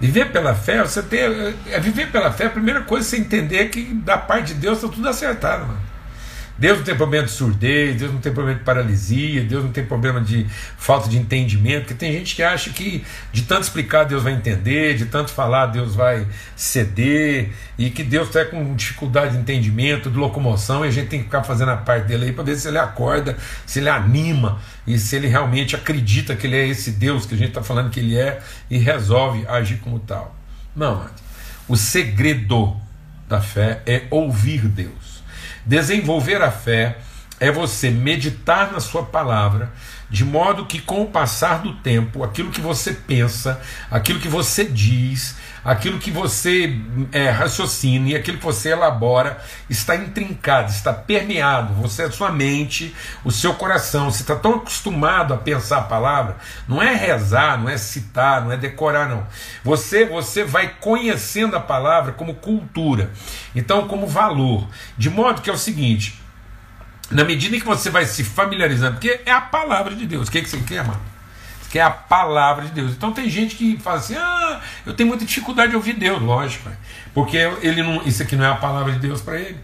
Viver 0.00 0.30
pela 0.30 0.54
fé, 0.54 0.82
você 0.82 1.02
tem. 1.02 1.20
É 1.70 1.80
viver 1.80 2.10
pela 2.12 2.30
fé, 2.30 2.46
a 2.46 2.50
primeira 2.50 2.82
coisa 2.82 3.06
é 3.06 3.08
você 3.08 3.16
entender 3.16 3.68
que 3.70 3.94
da 3.94 4.18
parte 4.18 4.48
de 4.48 4.54
Deus 4.54 4.78
está 4.78 4.92
tudo 4.92 5.08
acertado, 5.08 5.64
mano. 5.66 5.80
Deus 6.58 6.78
não 6.78 6.84
tem 6.84 6.96
problema 6.96 7.26
de 7.26 7.32
surdez, 7.32 7.96
Deus 7.96 8.12
não 8.12 8.20
tem 8.20 8.32
problema 8.32 8.58
de 8.58 8.64
paralisia, 8.64 9.44
Deus 9.44 9.62
não 9.62 9.72
tem 9.72 9.84
problema 9.84 10.20
de 10.20 10.46
falta 10.78 11.08
de 11.08 11.18
entendimento, 11.18 11.80
porque 11.80 11.94
tem 11.94 12.12
gente 12.12 12.34
que 12.34 12.42
acha 12.42 12.70
que 12.70 13.04
de 13.30 13.42
tanto 13.42 13.64
explicar 13.64 14.04
Deus 14.04 14.22
vai 14.22 14.32
entender, 14.32 14.96
de 14.96 15.06
tanto 15.06 15.30
falar 15.32 15.66
Deus 15.66 15.94
vai 15.94 16.26
ceder, 16.54 17.52
e 17.76 17.90
que 17.90 18.02
Deus 18.02 18.28
está 18.28 18.44
com 18.44 18.74
dificuldade 18.74 19.32
de 19.32 19.38
entendimento, 19.38 20.10
de 20.10 20.16
locomoção, 20.16 20.84
e 20.84 20.88
a 20.88 20.90
gente 20.90 21.08
tem 21.08 21.18
que 21.18 21.26
ficar 21.26 21.42
fazendo 21.42 21.72
a 21.72 21.76
parte 21.76 22.06
dele 22.06 22.26
aí 22.26 22.32
para 22.32 22.44
ver 22.44 22.56
se 22.56 22.68
ele 22.68 22.78
acorda, 22.78 23.36
se 23.66 23.80
ele 23.80 23.90
anima, 23.90 24.58
e 24.86 24.98
se 24.98 25.14
ele 25.16 25.26
realmente 25.28 25.76
acredita 25.76 26.34
que 26.34 26.46
ele 26.46 26.56
é 26.56 26.66
esse 26.66 26.92
Deus 26.92 27.26
que 27.26 27.34
a 27.34 27.38
gente 27.38 27.48
está 27.48 27.62
falando 27.62 27.90
que 27.90 28.00
ele 28.00 28.16
é 28.16 28.40
e 28.70 28.78
resolve 28.78 29.44
agir 29.46 29.78
como 29.78 29.98
tal. 29.98 30.34
Não, 30.74 31.06
o 31.68 31.76
segredo 31.76 32.76
da 33.28 33.40
fé 33.40 33.82
é 33.84 34.04
ouvir 34.10 34.60
Deus. 34.68 35.05
Desenvolver 35.66 36.40
a 36.42 36.50
fé 36.52 36.98
é 37.40 37.50
você 37.50 37.90
meditar 37.90 38.72
na 38.72 38.78
sua 38.78 39.02
palavra, 39.02 39.72
de 40.08 40.24
modo 40.24 40.64
que 40.64 40.80
com 40.80 41.02
o 41.02 41.10
passar 41.10 41.60
do 41.60 41.74
tempo, 41.74 42.22
aquilo 42.22 42.52
que 42.52 42.60
você 42.60 42.92
pensa, 42.92 43.60
aquilo 43.90 44.20
que 44.20 44.28
você 44.28 44.64
diz, 44.64 45.36
aquilo 45.66 45.98
que 45.98 46.12
você 46.12 46.78
é, 47.10 47.28
raciocina 47.28 48.10
e 48.10 48.14
aquilo 48.14 48.38
que 48.38 48.44
você 48.44 48.70
elabora 48.70 49.36
está 49.68 49.96
intrincado, 49.96 50.70
está 50.70 50.92
permeado. 50.92 51.74
Você, 51.74 52.04
a 52.04 52.10
sua 52.12 52.30
mente, 52.30 52.94
o 53.24 53.32
seu 53.32 53.52
coração, 53.54 54.08
você 54.08 54.22
está 54.22 54.36
tão 54.36 54.54
acostumado 54.54 55.34
a 55.34 55.36
pensar 55.36 55.78
a 55.78 55.82
palavra, 55.82 56.36
não 56.68 56.80
é 56.80 56.94
rezar, 56.94 57.60
não 57.60 57.68
é 57.68 57.76
citar, 57.76 58.44
não 58.44 58.52
é 58.52 58.56
decorar, 58.56 59.08
não. 59.08 59.26
Você, 59.64 60.04
você 60.04 60.44
vai 60.44 60.76
conhecendo 60.80 61.56
a 61.56 61.60
palavra 61.60 62.12
como 62.12 62.34
cultura, 62.34 63.10
então 63.52 63.88
como 63.88 64.06
valor, 64.06 64.68
de 64.96 65.10
modo 65.10 65.42
que 65.42 65.50
é 65.50 65.52
o 65.52 65.58
seguinte. 65.58 66.22
Na 67.10 67.24
medida 67.24 67.58
que 67.58 67.66
você 67.66 67.90
vai 67.90 68.06
se 68.06 68.22
familiarizando, 68.22 68.94
porque 68.94 69.20
é 69.26 69.32
a 69.32 69.40
palavra 69.40 69.94
de 69.96 70.06
Deus. 70.06 70.28
O 70.28 70.30
que, 70.30 70.38
é 70.38 70.40
que 70.42 70.48
você 70.48 70.58
quer, 70.58 70.84
mano? 70.84 71.15
Que 71.70 71.78
é 71.78 71.82
a 71.82 71.90
palavra 71.90 72.64
de 72.66 72.72
Deus. 72.72 72.92
Então 72.92 73.12
tem 73.12 73.28
gente 73.28 73.56
que 73.56 73.76
fala 73.78 73.98
assim: 73.98 74.14
ah, 74.16 74.60
eu 74.84 74.94
tenho 74.94 75.08
muita 75.08 75.24
dificuldade 75.24 75.70
de 75.70 75.76
ouvir 75.76 75.94
Deus, 75.94 76.20
lógico, 76.20 76.70
porque 77.14 77.36
ele 77.62 77.82
não, 77.82 78.02
isso 78.02 78.22
aqui 78.22 78.36
não 78.36 78.44
é 78.44 78.50
a 78.50 78.56
palavra 78.56 78.92
de 78.92 78.98
Deus 78.98 79.20
para 79.20 79.38
ele. 79.38 79.58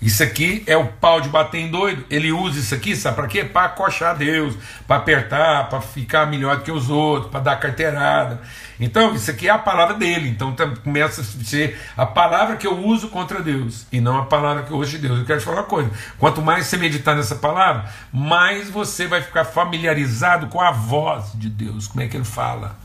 Isso 0.00 0.22
aqui 0.22 0.62
é 0.66 0.76
o 0.76 0.86
pau 0.86 1.20
de 1.20 1.28
bater 1.28 1.58
em 1.58 1.70
doido. 1.70 2.04
Ele 2.08 2.30
usa 2.30 2.60
isso 2.60 2.74
aqui, 2.74 2.94
sabe 2.94 3.16
para 3.16 3.26
quê? 3.26 3.44
Para 3.44 3.66
acochar 3.66 4.16
Deus, 4.16 4.54
para 4.86 4.96
apertar, 4.96 5.68
para 5.68 5.80
ficar 5.80 6.26
melhor 6.26 6.62
que 6.62 6.70
os 6.70 6.88
outros, 6.88 7.30
para 7.30 7.40
dar 7.40 7.56
carteirada. 7.56 8.40
Então, 8.78 9.12
isso 9.12 9.28
aqui 9.28 9.48
é 9.48 9.50
a 9.50 9.58
palavra 9.58 9.96
dele. 9.96 10.28
Então, 10.28 10.54
começa 10.84 11.20
a 11.20 11.24
ser 11.24 11.80
a 11.96 12.06
palavra 12.06 12.56
que 12.56 12.66
eu 12.66 12.78
uso 12.78 13.08
contra 13.08 13.42
Deus 13.42 13.86
e 13.90 14.00
não 14.00 14.18
a 14.18 14.26
palavra 14.26 14.62
que 14.62 14.70
eu 14.70 14.76
uso 14.76 14.92
de 14.92 14.98
Deus. 14.98 15.18
Eu 15.18 15.24
quero 15.24 15.40
te 15.40 15.44
falar 15.44 15.58
uma 15.58 15.64
coisa: 15.64 15.90
quanto 16.16 16.40
mais 16.40 16.66
você 16.66 16.76
meditar 16.76 17.16
nessa 17.16 17.34
palavra, 17.34 17.90
mais 18.12 18.70
você 18.70 19.08
vai 19.08 19.20
ficar 19.20 19.44
familiarizado 19.44 20.46
com 20.46 20.60
a 20.60 20.70
voz 20.70 21.32
de 21.34 21.48
Deus, 21.48 21.88
como 21.88 22.02
é 22.02 22.06
que 22.06 22.16
ele 22.16 22.24
fala, 22.24 22.76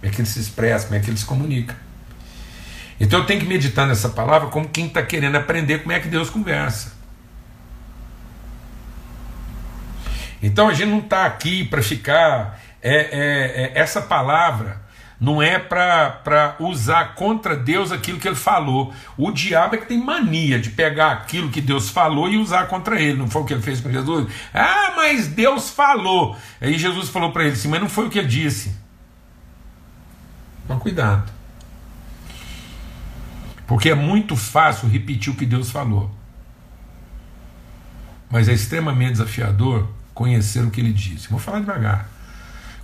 como 0.00 0.10
é 0.10 0.10
que 0.10 0.20
ele 0.20 0.28
se 0.28 0.40
expressa, 0.40 0.86
como 0.86 0.98
é 0.98 1.00
que 1.00 1.08
ele 1.08 1.16
se 1.16 1.24
comunica. 1.24 1.87
Então 3.00 3.20
eu 3.20 3.26
tenho 3.26 3.40
que 3.40 3.46
meditar 3.46 3.86
nessa 3.86 4.08
palavra 4.08 4.48
como 4.48 4.68
quem 4.68 4.86
está 4.86 5.02
querendo 5.02 5.36
aprender 5.36 5.78
como 5.78 5.92
é 5.92 6.00
que 6.00 6.08
Deus 6.08 6.30
conversa. 6.30 6.96
Então 10.42 10.68
a 10.68 10.74
gente 10.74 10.90
não 10.90 10.98
está 11.00 11.26
aqui 11.26 11.64
para 11.64 11.82
ficar. 11.82 12.60
É, 12.80 12.94
é, 12.94 13.62
é, 13.64 13.72
essa 13.74 14.00
palavra 14.00 14.80
não 15.20 15.42
é 15.42 15.58
para 15.58 16.54
usar 16.60 17.14
contra 17.14 17.56
Deus 17.56 17.90
aquilo 17.90 18.20
que 18.20 18.28
ele 18.28 18.36
falou. 18.36 18.92
O 19.16 19.32
diabo 19.32 19.74
é 19.74 19.78
que 19.78 19.86
tem 19.86 19.98
mania 19.98 20.60
de 20.60 20.70
pegar 20.70 21.12
aquilo 21.12 21.50
que 21.50 21.60
Deus 21.60 21.90
falou 21.90 22.28
e 22.28 22.36
usar 22.36 22.66
contra 22.66 23.00
ele. 23.00 23.18
Não 23.18 23.28
foi 23.28 23.42
o 23.42 23.44
que 23.44 23.52
ele 23.52 23.62
fez 23.62 23.80
com 23.80 23.90
Jesus? 23.90 24.28
Ah, 24.54 24.92
mas 24.96 25.26
Deus 25.26 25.70
falou. 25.70 26.36
Aí 26.60 26.78
Jesus 26.78 27.08
falou 27.08 27.32
para 27.32 27.44
ele 27.44 27.52
assim: 27.54 27.68
Mas 27.68 27.80
não 27.80 27.88
foi 27.88 28.06
o 28.06 28.10
que 28.10 28.18
ele 28.18 28.28
disse. 28.28 28.76
Então, 30.64 30.78
cuidado. 30.78 31.37
Porque 33.68 33.90
é 33.90 33.94
muito 33.94 34.34
fácil 34.34 34.88
repetir 34.88 35.30
o 35.30 35.36
que 35.36 35.44
Deus 35.44 35.70
falou. 35.70 36.10
Mas 38.30 38.48
é 38.48 38.54
extremamente 38.54 39.12
desafiador 39.12 39.86
conhecer 40.14 40.64
o 40.64 40.70
que 40.70 40.80
ele 40.80 40.92
disse. 40.92 41.28
Vou 41.28 41.38
falar 41.38 41.60
devagar. 41.60 42.08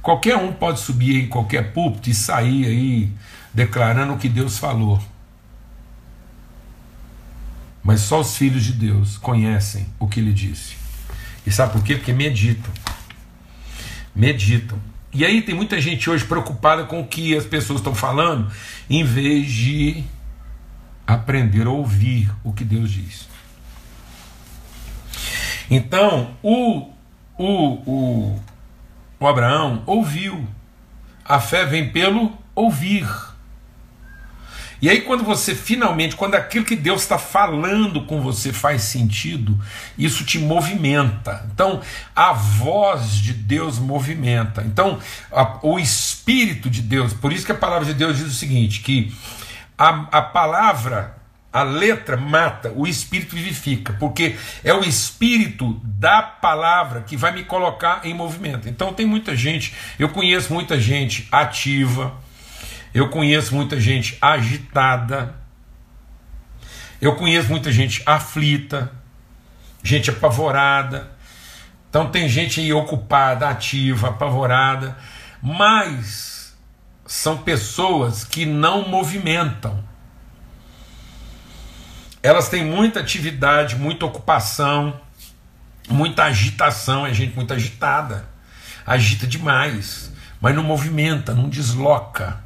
Qualquer 0.03 0.37
um 0.37 0.53
pode 0.53 0.81
subir 0.81 1.25
em 1.25 1.27
qualquer 1.27 1.73
púlpito 1.73 2.11
e 2.11 2.15
sair 2.15 2.67
aí 2.67 3.11
declarando 3.53 4.13
o 4.13 4.19
que 4.19 4.29
Deus 4.29 4.59
falou. 4.59 5.03
Mas 7.83 8.01
só 8.01 8.21
os 8.21 8.37
filhos 8.37 8.63
de 8.63 8.73
Deus 8.73 9.17
conhecem 9.17 9.87
o 9.99 10.07
que 10.07 10.21
ele 10.21 10.35
disse. 10.35 10.77
E 11.47 11.51
sabe 11.51 11.73
por 11.73 11.83
quê? 11.83 11.97
Porque 11.97 12.13
meditam. 12.13 12.73
Meditam. 14.15 14.79
E 15.15 15.25
aí 15.25 15.41
tem 15.41 15.55
muita 15.55 15.81
gente 15.81 16.11
hoje 16.11 16.27
preocupada 16.27 16.85
com 16.85 17.01
o 17.01 17.07
que 17.07 17.35
as 17.35 17.47
pessoas 17.47 17.81
estão 17.81 17.95
falando, 17.95 18.53
em 18.91 19.03
vez 19.03 19.51
de 19.51 20.05
aprender 21.07 21.67
a 21.67 21.71
ouvir 21.71 22.31
o 22.43 22.53
que 22.53 22.65
Deus 22.65 22.91
diz. 22.91 23.29
Então, 25.71 26.37
o, 26.43 26.91
o, 27.39 27.47
o, 27.87 28.41
o 29.19 29.27
Abraão 29.27 29.83
ouviu. 29.87 30.47
A 31.25 31.41
fé 31.41 31.65
vem 31.65 31.91
pelo 31.91 32.37
ouvir. 32.55 33.09
E 34.83 34.91
aí, 34.91 35.01
quando 35.01 35.25
você 35.25 35.55
finalmente, 35.55 36.15
quando 36.15 36.35
aquilo 36.35 36.65
que 36.67 36.77
Deus 36.77 37.01
está 37.01 37.17
falando 37.17 38.03
com 38.03 38.21
você 38.21 38.53
faz 38.53 38.83
sentido, 38.83 39.59
isso 39.97 40.25
te 40.25 40.39
movimenta. 40.39 41.47
Então, 41.51 41.81
a 42.15 42.35
voz 42.35 43.13
de 43.13 43.33
Deus 43.33 43.79
movimenta. 43.79 44.63
Então, 44.63 44.99
a, 45.33 45.59
o 45.63 45.79
Espírito 45.79 46.69
de 46.69 46.83
Deus, 46.83 47.15
por 47.15 47.33
isso 47.33 47.47
que 47.47 47.53
a 47.53 47.55
palavra 47.55 47.87
de 47.87 47.95
Deus 47.95 48.19
diz 48.19 48.27
o 48.27 48.35
seguinte: 48.35 48.81
que 48.81 49.11
a, 49.79 50.19
a 50.19 50.23
palavra 50.23 51.17
a 51.55 51.63
letra 51.63 52.17
mata, 52.17 52.73
o 52.75 52.85
espírito 52.85 53.37
vivifica, 53.37 53.93
porque 53.93 54.35
é 54.65 54.75
o 54.75 54.83
espírito 54.83 55.81
da 55.85 56.21
palavra 56.21 57.03
que 57.03 57.17
vai 57.17 57.31
me 57.31 57.45
colocar 57.45 58.01
em 58.03 58.13
movimento. 58.13 58.69
Então 58.69 58.93
tem 58.93 59.07
muita 59.07 59.37
gente, 59.37 59.73
eu 59.97 60.09
conheço 60.09 60.53
muita 60.53 60.81
gente 60.81 61.29
ativa, 61.31 62.13
eu 62.93 63.09
conheço 63.09 63.55
muita 63.55 63.81
gente 63.81 64.19
agitada, 64.21 65.37
eu 67.01 67.15
conheço 67.15 67.49
muita 67.51 67.71
gente 67.71 68.03
aflita, 68.05 68.91
gente 69.81 70.11
apavorada. 70.11 71.13
Então 71.89 72.11
tem 72.11 72.29
gente 72.29 72.61
aí 72.61 72.73
ocupada, 72.73 73.49
ativa, 73.49 74.09
apavorada, 74.09 74.99
mas 75.41 76.34
são 77.07 77.39
pessoas 77.39 78.25
que 78.25 78.47
não 78.47 78.89
movimentam 78.89 79.83
elas 82.25 82.49
têm 82.49 82.65
muita 82.65 83.01
atividade, 83.01 83.77
muita 83.77 84.07
ocupação, 84.07 84.99
muita 85.91 86.25
agitação, 86.25 87.07
é 87.07 87.13
gente 87.13 87.37
muito 87.37 87.53
agitada, 87.53 88.27
agita 88.87 89.27
demais, 89.27 90.11
mas 90.41 90.55
não 90.55 90.63
movimenta, 90.63 91.35
não 91.35 91.51
desloca, 91.51 92.43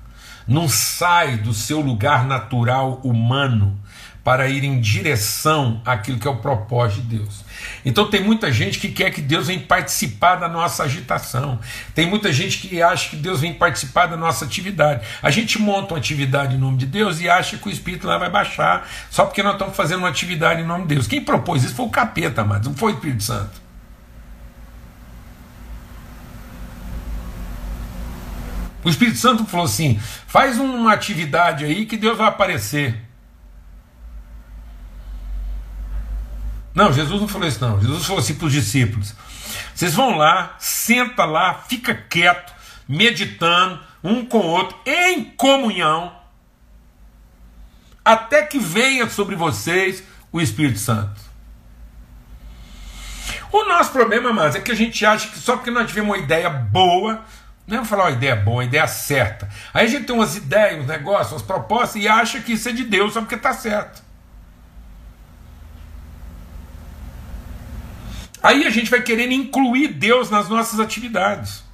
não 0.48 0.68
sai 0.68 1.36
do 1.36 1.54
seu 1.54 1.80
lugar 1.80 2.26
natural 2.26 3.00
humano 3.04 3.80
para 4.24 4.48
ir 4.48 4.64
em 4.64 4.80
direção 4.80 5.80
àquilo 5.84 6.18
que 6.18 6.26
é 6.26 6.30
o 6.30 6.38
propósito 6.38 7.02
de 7.02 7.18
Deus. 7.18 7.44
Então 7.84 8.08
tem 8.08 8.22
muita 8.22 8.52
gente 8.52 8.78
que 8.78 8.88
quer 8.88 9.10
que 9.10 9.20
Deus 9.20 9.46
venha 9.46 9.60
participar 9.60 10.36
da 10.36 10.48
nossa 10.48 10.84
agitação. 10.84 11.58
Tem 11.94 12.06
muita 12.06 12.32
gente 12.32 12.58
que 12.58 12.82
acha 12.82 13.10
que 13.10 13.16
Deus 13.16 13.40
vem 13.40 13.54
participar 13.54 14.06
da 14.06 14.16
nossa 14.16 14.44
atividade. 14.44 15.06
A 15.22 15.30
gente 15.30 15.60
monta 15.60 15.94
uma 15.94 15.98
atividade 15.98 16.54
em 16.54 16.58
nome 16.58 16.78
de 16.78 16.86
Deus 16.86 17.20
e 17.20 17.28
acha 17.28 17.56
que 17.56 17.68
o 17.68 17.70
Espírito 17.70 18.06
lá 18.06 18.18
vai 18.18 18.30
baixar 18.30 18.88
só 19.10 19.24
porque 19.24 19.42
nós 19.42 19.52
estamos 19.52 19.76
fazendo 19.76 20.00
uma 20.00 20.08
atividade 20.08 20.62
em 20.62 20.66
nome 20.66 20.82
de 20.82 20.94
Deus. 20.94 21.06
Quem 21.06 21.22
propôs 21.22 21.64
isso 21.64 21.74
foi 21.74 21.86
o 21.86 21.90
capeta, 21.90 22.44
mas 22.44 22.64
não 22.64 22.74
foi 22.74 22.92
o 22.92 22.94
Espírito 22.94 23.22
Santo. 23.22 23.68
O 28.84 28.88
Espírito 28.88 29.18
Santo 29.18 29.44
falou 29.44 29.66
assim: 29.66 29.98
faz 30.26 30.58
uma 30.58 30.92
atividade 30.92 31.64
aí 31.64 31.84
que 31.84 31.96
Deus 31.96 32.16
vai 32.16 32.28
aparecer. 32.28 33.07
Não, 36.78 36.92
Jesus 36.92 37.20
não 37.20 37.26
falou 37.26 37.48
isso, 37.48 37.60
não. 37.60 37.80
Jesus 37.80 38.06
falou 38.06 38.20
assim 38.20 38.36
para 38.36 38.46
os 38.46 38.52
discípulos: 38.52 39.12
vocês 39.74 39.94
vão 39.94 40.16
lá, 40.16 40.54
senta 40.60 41.24
lá, 41.24 41.54
fica 41.54 41.92
quieto, 41.92 42.54
meditando, 42.88 43.80
um 44.04 44.24
com 44.24 44.38
o 44.38 44.46
outro, 44.46 44.78
em 44.86 45.24
comunhão, 45.24 46.16
até 48.04 48.44
que 48.44 48.60
venha 48.60 49.10
sobre 49.10 49.34
vocês 49.34 50.04
o 50.30 50.40
Espírito 50.40 50.78
Santo. 50.78 51.20
O 53.50 53.64
nosso 53.64 53.90
problema, 53.90 54.32
mas 54.32 54.54
é 54.54 54.60
que 54.60 54.70
a 54.70 54.76
gente 54.76 55.04
acha 55.04 55.26
que 55.30 55.38
só 55.40 55.56
porque 55.56 55.72
nós 55.72 55.88
tivemos 55.88 56.10
uma 56.10 56.18
ideia 56.18 56.48
boa, 56.48 57.24
não 57.66 57.80
é 57.80 57.84
falar 57.84 58.04
uma 58.04 58.12
ideia 58.12 58.36
boa, 58.36 58.58
uma 58.58 58.64
ideia 58.64 58.86
certa. 58.86 59.48
Aí 59.74 59.84
a 59.84 59.88
gente 59.88 60.06
tem 60.06 60.14
umas 60.14 60.36
ideias, 60.36 60.80
uns 60.80 60.86
negócios, 60.86 61.32
umas 61.32 61.42
propostas 61.42 62.00
e 62.00 62.06
acha 62.06 62.38
que 62.38 62.52
isso 62.52 62.68
é 62.68 62.72
de 62.72 62.84
Deus 62.84 63.14
só 63.14 63.20
porque 63.20 63.34
está 63.34 63.52
certo. 63.52 64.06
Aí 68.42 68.66
a 68.66 68.70
gente 68.70 68.90
vai 68.90 69.02
querendo 69.02 69.32
incluir 69.32 69.88
Deus 69.88 70.30
nas 70.30 70.48
nossas 70.48 70.78
atividades. 70.80 71.64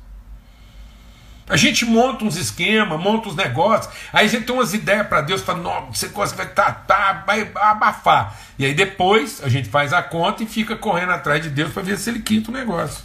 A 1.47 1.57
gente 1.57 1.85
monta 1.85 2.25
uns 2.25 2.37
esquemas, 2.37 2.99
monta 2.99 3.29
uns 3.29 3.37
negócios, 3.37 3.93
aí 4.11 4.25
a 4.25 4.29
gente 4.29 4.47
tem 4.47 4.55
umas 4.55 4.73
ideias 4.73 5.07
para 5.07 5.21
Deus, 5.21 5.43
fala, 5.43 5.59
não, 5.61 5.93
você 5.93 6.09
vai 6.09 6.47
tá, 6.49 6.73
tá, 6.73 7.23
vai 7.27 7.51
abafar. 7.55 8.35
E 8.59 8.65
aí 8.65 8.73
depois 8.73 9.43
a 9.45 9.49
gente 9.49 9.69
faz 9.69 9.93
a 9.93 10.03
conta 10.03 10.43
e 10.43 10.47
fica 10.47 10.75
correndo 10.75 11.13
atrás 11.13 11.43
de 11.43 11.51
Deus 11.51 11.71
para 11.71 11.83
ver 11.83 11.99
se 11.99 12.09
ele 12.09 12.21
quita 12.21 12.51
o 12.51 12.55
negócio. 12.55 13.05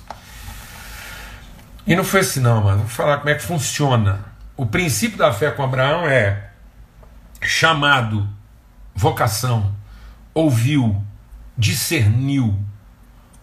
E 1.85 1.95
não 1.95 2.03
foi 2.03 2.21
assim, 2.21 2.39
não, 2.39 2.63
mano. 2.63 2.79
Vou 2.79 2.87
falar 2.87 3.17
como 3.17 3.29
é 3.29 3.35
que 3.35 3.43
funciona. 3.43 4.23
O 4.55 4.65
princípio 4.65 5.17
da 5.17 5.33
fé 5.33 5.51
com 5.51 5.63
Abraão 5.63 6.07
é 6.07 6.49
chamado, 7.41 8.27
vocação, 8.95 9.75
ouviu, 10.33 11.03
discerniu, 11.57 12.57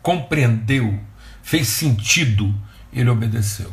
compreendeu, 0.07 1.01
fez 1.43 1.67
sentido, 1.67 2.55
ele 2.93 3.11
obedeceu. 3.11 3.73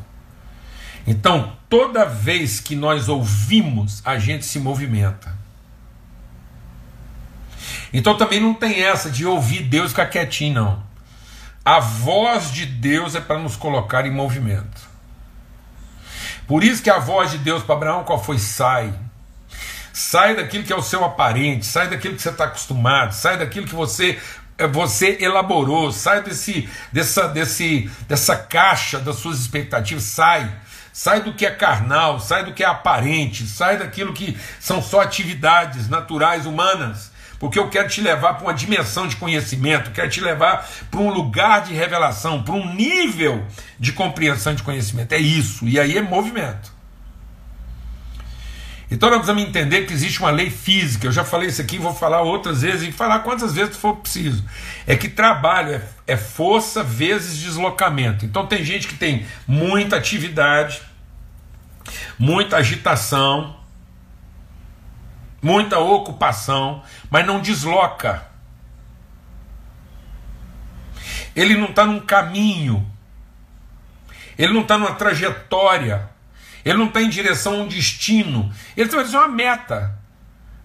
Então, 1.06 1.56
toda 1.70 2.08
vez 2.08 2.60
que 2.60 2.76
nós 2.76 3.08
ouvimos, 3.08 4.02
a 4.04 4.18
gente 4.18 4.44
se 4.44 4.58
movimenta. 4.58 5.38
Então 7.94 8.18
também 8.18 8.40
não 8.40 8.56
tem 8.56 8.82
essa 8.82 9.12
de 9.12 9.28
ouvir 9.28 9.62
Deus 9.62 9.92
ficar 9.92 10.08
quietinho, 10.08 10.56
não. 10.56 10.84
A 11.64 11.80
voz 11.80 12.52
de 12.52 12.66
Deus 12.66 13.14
é 13.14 13.22
para 13.22 13.38
nos 13.38 13.56
colocar 13.56 14.04
em 14.08 14.12
movimento. 14.12 14.90
Por 16.48 16.64
isso 16.64 16.82
que 16.82 16.90
a 16.90 16.98
voz 16.98 17.30
de 17.30 17.38
Deus 17.38 17.62
para 17.62 17.76
Abraão 17.76 18.04
qual 18.04 18.22
foi? 18.22 18.40
Sai. 18.40 18.92
Sai 19.94 20.36
daquilo 20.36 20.64
que 20.64 20.74
é 20.74 20.76
o 20.76 20.82
seu 20.82 21.06
aparente, 21.06 21.68
sai 21.68 21.88
daquilo 21.92 22.16
que 22.16 22.22
você 22.24 22.30
está 22.30 22.46
acostumado, 22.46 23.14
sai 23.14 23.38
daquilo 23.38 23.68
que 23.68 23.76
você 23.76 24.20
você 24.72 25.18
elaborou, 25.20 25.92
sai 25.92 26.22
desse, 26.22 26.70
dessa, 26.92 27.28
desse, 27.28 27.90
dessa 28.08 28.36
caixa 28.36 29.00
das 29.00 29.18
suas 29.18 29.40
expectativas, 29.40 30.04
sai. 30.04 30.50
Sai 30.92 31.22
do 31.22 31.34
que 31.34 31.44
é 31.44 31.50
carnal, 31.50 32.20
sai 32.20 32.46
do 32.46 32.54
que 32.54 32.64
é 32.64 32.68
aparente, 32.68 33.48
sai 33.48 33.78
daquilo 33.78 34.14
que 34.14 34.38
são 34.60 34.80
só 34.80 35.02
atividades 35.02 35.90
naturais 35.90 36.46
humanas, 36.46 37.12
porque 37.40 37.58
eu 37.58 37.68
quero 37.68 37.90
te 37.90 38.00
levar 38.00 38.36
para 38.36 38.44
uma 38.44 38.54
dimensão 38.54 39.08
de 39.08 39.16
conhecimento, 39.16 39.90
quero 39.90 40.10
te 40.10 40.22
levar 40.22 40.70
para 40.92 41.00
um 41.00 41.12
lugar 41.12 41.64
de 41.64 41.74
revelação, 41.74 42.44
para 42.44 42.54
um 42.54 42.76
nível 42.76 43.44
de 43.80 43.92
compreensão 43.92 44.54
de 44.54 44.62
conhecimento. 44.62 45.14
É 45.14 45.18
isso, 45.18 45.68
e 45.68 45.80
aí 45.80 45.98
é 45.98 46.02
movimento. 46.02 46.73
Então 48.94 49.10
nós 49.10 49.18
precisamos 49.18 49.50
entender 49.50 49.88
que 49.88 49.94
existe 49.94 50.20
uma 50.20 50.30
lei 50.30 50.52
física. 50.52 51.08
Eu 51.08 51.12
já 51.12 51.26
falei 51.26 51.50
isso 51.50 51.60
aqui, 51.60 51.80
vou 51.80 51.96
falar 51.96 52.22
outras 52.22 52.62
vezes 52.62 52.88
e 52.88 52.92
falar 52.92 53.20
quantas 53.22 53.52
vezes 53.56 53.76
for 53.76 53.96
preciso. 53.96 54.46
É 54.86 54.96
que 54.96 55.10
trabalho 55.10 55.74
é, 55.74 55.82
é 56.06 56.16
força 56.16 56.84
vezes 56.84 57.40
deslocamento. 57.40 58.24
Então 58.24 58.46
tem 58.46 58.64
gente 58.64 58.88
que 58.88 58.94
tem 58.94 59.26
muita 59.48 59.96
atividade, 59.96 60.80
muita 62.20 62.58
agitação, 62.58 63.58
muita 65.42 65.80
ocupação, 65.80 66.84
mas 67.10 67.26
não 67.26 67.42
desloca. 67.42 68.28
Ele 71.36 71.58
não 71.58 71.70
está 71.70 71.84
num 71.84 72.00
caminho, 72.00 72.88
ele 74.38 74.54
não 74.54 74.62
está 74.62 74.78
numa 74.78 74.94
trajetória. 74.94 76.13
Ele 76.64 76.78
não 76.78 76.88
está 76.88 77.02
em 77.02 77.10
direção 77.10 77.62
um 77.62 77.68
destino. 77.68 78.52
Ele 78.76 78.88
está 78.88 78.98
em 78.98 79.00
direção 79.02 79.22
a 79.22 79.26
uma 79.26 79.36
meta. 79.36 79.96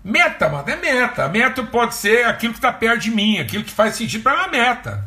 Meta, 0.05 0.49
mano, 0.49 0.69
é 0.69 0.77
meta. 0.77 1.29
Meta 1.29 1.63
pode 1.65 1.95
ser 1.95 2.25
aquilo 2.27 2.53
que 2.53 2.59
está 2.59 2.73
perto 2.73 3.03
de 3.03 3.11
mim, 3.11 3.39
aquilo 3.39 3.65
que 3.65 3.71
faz 3.71 3.97
sentido 3.97 4.23
para 4.23 4.35
uma 4.35 4.49
meta. 4.49 5.05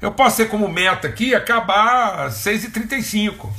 Eu 0.00 0.10
posso 0.12 0.36
ser 0.36 0.48
como 0.48 0.68
meta 0.68 1.06
aqui 1.06 1.34
acabar 1.34 2.26
às 2.26 2.34
6h35. 2.36 3.50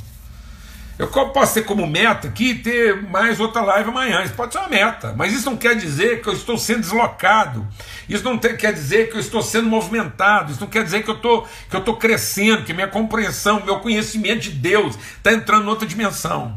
Eu 1.02 1.08
posso 1.30 1.54
ter 1.54 1.62
como 1.64 1.84
meta 1.84 2.28
aqui 2.28 2.54
ter 2.54 3.02
mais 3.02 3.40
outra 3.40 3.60
live 3.62 3.90
amanhã. 3.90 4.22
Isso 4.22 4.34
pode 4.34 4.52
ser 4.52 4.60
uma 4.60 4.68
meta. 4.68 5.12
Mas 5.16 5.32
isso 5.32 5.50
não 5.50 5.56
quer 5.56 5.74
dizer 5.74 6.22
que 6.22 6.28
eu 6.28 6.32
estou 6.32 6.56
sendo 6.56 6.80
deslocado. 6.80 7.66
Isso 8.08 8.22
não 8.22 8.38
quer 8.38 8.72
dizer 8.72 9.10
que 9.10 9.16
eu 9.16 9.20
estou 9.20 9.42
sendo 9.42 9.68
movimentado. 9.68 10.52
Isso 10.52 10.60
não 10.60 10.68
quer 10.68 10.84
dizer 10.84 11.02
que 11.02 11.10
eu 11.10 11.16
estou, 11.16 11.48
que 11.68 11.76
estou 11.76 11.96
crescendo, 11.96 12.62
que 12.62 12.72
minha 12.72 12.86
compreensão, 12.86 13.64
meu 13.64 13.80
conhecimento 13.80 14.42
de 14.42 14.50
Deus 14.50 14.96
está 15.16 15.32
entrando 15.32 15.64
em 15.64 15.68
outra 15.68 15.88
dimensão. 15.88 16.56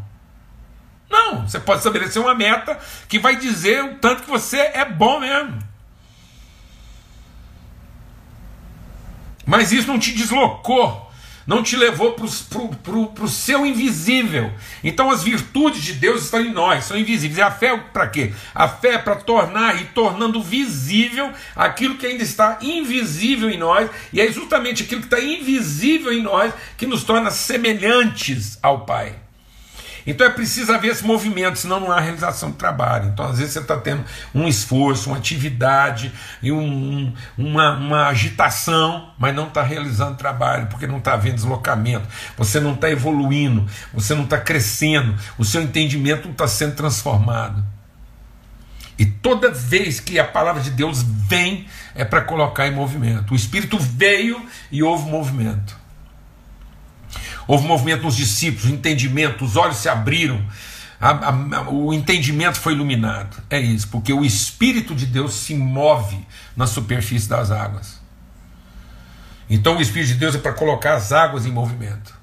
Não, 1.09 1.47
você 1.47 1.59
pode 1.59 1.79
estabelecer 1.79 2.21
uma 2.21 2.35
meta 2.35 2.77
que 3.07 3.17
vai 3.17 3.37
dizer 3.37 3.83
o 3.83 3.95
tanto 3.95 4.23
que 4.23 4.29
você 4.29 4.59
é 4.59 4.85
bom 4.85 5.19
mesmo. 5.19 5.57
Mas 9.43 9.71
isso 9.71 9.87
não 9.87 9.97
te 9.97 10.11
deslocou 10.11 11.04
não 11.45 11.61
te 11.61 11.75
levou 11.75 12.13
para 12.13 13.23
o 13.23 13.27
seu 13.27 13.65
invisível. 13.65 14.51
Então 14.83 15.11
as 15.11 15.23
virtudes 15.23 15.83
de 15.83 15.93
Deus 15.93 16.23
estão 16.23 16.41
em 16.41 16.51
nós, 16.51 16.85
são 16.85 16.97
invisíveis. 16.97 17.37
E 17.37 17.41
a 17.41 17.51
fé 17.51 17.77
para 17.77 18.07
quê? 18.07 18.33
A 18.53 18.67
fé 18.67 18.93
é 18.93 18.97
para 18.97 19.15
tornar 19.15 19.81
e 19.81 19.85
tornando 19.85 20.41
visível 20.41 21.31
aquilo 21.55 21.97
que 21.97 22.05
ainda 22.05 22.23
está 22.23 22.57
invisível 22.61 23.49
em 23.49 23.57
nós, 23.57 23.89
e 24.11 24.21
é 24.21 24.31
justamente 24.31 24.83
aquilo 24.83 25.01
que 25.01 25.07
está 25.07 25.19
invisível 25.19 26.11
em 26.11 26.21
nós 26.21 26.53
que 26.77 26.85
nos 26.85 27.03
torna 27.03 27.31
semelhantes 27.31 28.57
ao 28.61 28.85
Pai. 28.85 29.24
Então 30.05 30.25
é 30.25 30.29
preciso 30.29 30.71
haver 30.71 30.91
esse 30.91 31.03
movimento, 31.03 31.57
senão 31.57 31.79
não 31.79 31.91
há 31.91 31.99
realização 31.99 32.51
do 32.51 32.57
trabalho. 32.57 33.09
Então, 33.09 33.25
às 33.25 33.39
vezes, 33.39 33.53
você 33.53 33.59
está 33.59 33.77
tendo 33.77 34.03
um 34.33 34.47
esforço, 34.47 35.09
uma 35.09 35.17
atividade, 35.17 36.11
e 36.41 36.51
um, 36.51 37.13
uma, 37.37 37.75
uma 37.75 38.07
agitação, 38.07 39.09
mas 39.17 39.33
não 39.33 39.47
está 39.47 39.63
realizando 39.63 40.15
trabalho, 40.15 40.67
porque 40.67 40.85
não 40.85 40.97
está 40.97 41.13
havendo 41.13 41.35
deslocamento, 41.35 42.07
você 42.37 42.59
não 42.59 42.73
está 42.73 42.89
evoluindo, 42.89 43.65
você 43.93 44.13
não 44.13 44.23
está 44.23 44.37
crescendo, 44.37 45.15
o 45.37 45.45
seu 45.45 45.61
entendimento 45.61 46.25
não 46.25 46.31
está 46.31 46.47
sendo 46.47 46.75
transformado. 46.75 47.63
E 48.97 49.05
toda 49.05 49.51
vez 49.51 49.99
que 49.99 50.17
a 50.19 50.23
palavra 50.23 50.61
de 50.61 50.69
Deus 50.69 51.03
vem, 51.03 51.65
é 51.93 52.05
para 52.05 52.21
colocar 52.21 52.67
em 52.67 52.71
movimento. 52.71 53.33
O 53.33 53.35
Espírito 53.35 53.77
veio 53.77 54.45
e 54.71 54.81
houve 54.81 55.09
movimento. 55.09 55.84
Houve 57.47 57.67
movimento 57.67 58.03
nos 58.03 58.15
discípulos, 58.15 58.65
entendimento, 58.65 59.45
os 59.45 59.55
olhos 59.55 59.77
se 59.77 59.87
abriram, 59.87 60.43
a, 60.99 61.29
a, 61.29 61.69
o 61.69 61.93
entendimento 61.93 62.59
foi 62.59 62.73
iluminado. 62.73 63.37
É 63.49 63.59
isso, 63.59 63.87
porque 63.89 64.11
o 64.11 64.25
Espírito 64.25 64.95
de 64.95 65.05
Deus 65.05 65.33
se 65.33 65.53
move 65.53 66.17
na 66.55 66.65
superfície 66.65 67.29
das 67.29 67.51
águas. 67.51 68.01
Então 69.49 69.77
o 69.77 69.81
Espírito 69.81 70.13
de 70.13 70.15
Deus 70.15 70.35
é 70.35 70.39
para 70.39 70.53
colocar 70.53 70.95
as 70.95 71.11
águas 71.11 71.45
em 71.45 71.51
movimento. 71.51 72.15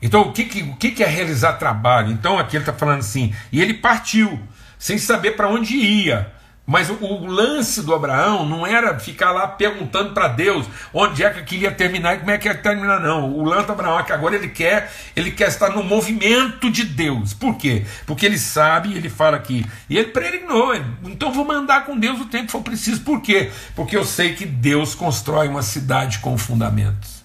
Então 0.00 0.22
o 0.22 0.32
que, 0.32 0.62
o 0.62 0.76
que 0.76 1.02
é 1.02 1.06
realizar 1.06 1.54
trabalho? 1.54 2.10
Então 2.10 2.38
aqui 2.38 2.56
ele 2.56 2.62
está 2.62 2.72
falando 2.72 3.00
assim, 3.00 3.34
e 3.52 3.60
ele 3.60 3.74
partiu, 3.74 4.40
sem 4.78 4.96
saber 4.96 5.32
para 5.32 5.48
onde 5.48 5.76
ia. 5.76 6.32
Mas 6.64 6.88
o, 6.88 6.94
o, 6.94 7.26
lance 7.26 7.82
do 7.82 7.92
Abraão 7.92 8.48
não 8.48 8.64
era 8.64 8.96
ficar 8.98 9.32
lá 9.32 9.48
perguntando 9.48 10.12
para 10.12 10.28
Deus 10.28 10.64
onde 10.94 11.24
é 11.24 11.30
que 11.30 11.42
queria 11.42 11.72
terminar 11.72 12.14
e 12.14 12.18
como 12.18 12.30
é 12.30 12.38
que 12.38 12.46
ia 12.46 12.54
terminar, 12.54 13.00
não. 13.00 13.32
O 13.32 13.44
lance 13.44 13.66
do 13.66 13.72
Abraão 13.72 13.98
é 13.98 14.04
que 14.04 14.12
agora 14.12 14.36
ele 14.36 14.48
quer, 14.48 14.92
ele 15.16 15.32
quer 15.32 15.48
estar 15.48 15.70
no 15.70 15.82
movimento 15.82 16.70
de 16.70 16.84
Deus. 16.84 17.34
Por 17.34 17.56
quê? 17.56 17.84
Porque 18.06 18.24
ele 18.24 18.38
sabe, 18.38 18.94
ele 18.94 19.08
fala 19.08 19.36
aqui, 19.36 19.66
e 19.90 19.98
ele 19.98 20.08
peregrinou, 20.08 20.72
então 21.04 21.32
vou 21.32 21.44
mandar 21.44 21.84
com 21.84 21.98
Deus 21.98 22.20
o 22.20 22.26
tempo 22.26 22.46
que 22.46 22.52
for 22.52 22.62
preciso. 22.62 23.00
Por 23.00 23.20
quê? 23.20 23.50
Porque 23.74 23.96
eu 23.96 24.04
sei 24.04 24.34
que 24.34 24.46
Deus 24.46 24.94
constrói 24.94 25.48
uma 25.48 25.62
cidade 25.62 26.20
com 26.20 26.38
fundamentos. 26.38 27.22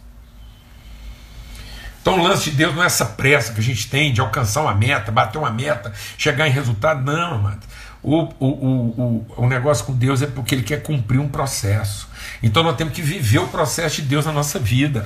Então 2.01 2.19
o 2.19 2.23
lance 2.23 2.49
de 2.49 2.55
Deus 2.55 2.73
não 2.73 2.83
é 2.83 2.85
essa 2.85 3.05
pressa 3.05 3.53
que 3.53 3.59
a 3.59 3.63
gente 3.63 3.89
tem 3.89 4.13
de 4.13 4.21
alcançar 4.21 4.61
uma 4.61 4.73
meta, 4.73 5.11
bater 5.11 5.37
uma 5.37 5.51
meta, 5.51 5.93
chegar 6.17 6.47
em 6.47 6.51
resultado, 6.51 7.03
não, 7.03 7.33
amado. 7.35 7.67
O, 8.07 8.23
o, 8.39 8.47
o, 8.47 9.25
o, 9.35 9.47
negócio 9.49 9.83
com 9.83 9.91
Deus 9.91 10.21
é 10.21 10.27
porque 10.27 10.55
Ele 10.55 10.63
quer 10.63 10.81
cumprir 10.81 11.19
um 11.19 11.27
processo. 11.27 12.07
Então 12.41 12.63
nós 12.63 12.77
temos 12.77 12.93
que 12.93 13.01
viver 13.01 13.39
o 13.39 13.49
processo 13.49 13.97
de 13.97 14.03
Deus 14.03 14.25
na 14.25 14.31
nossa 14.31 14.57
vida. 14.57 15.05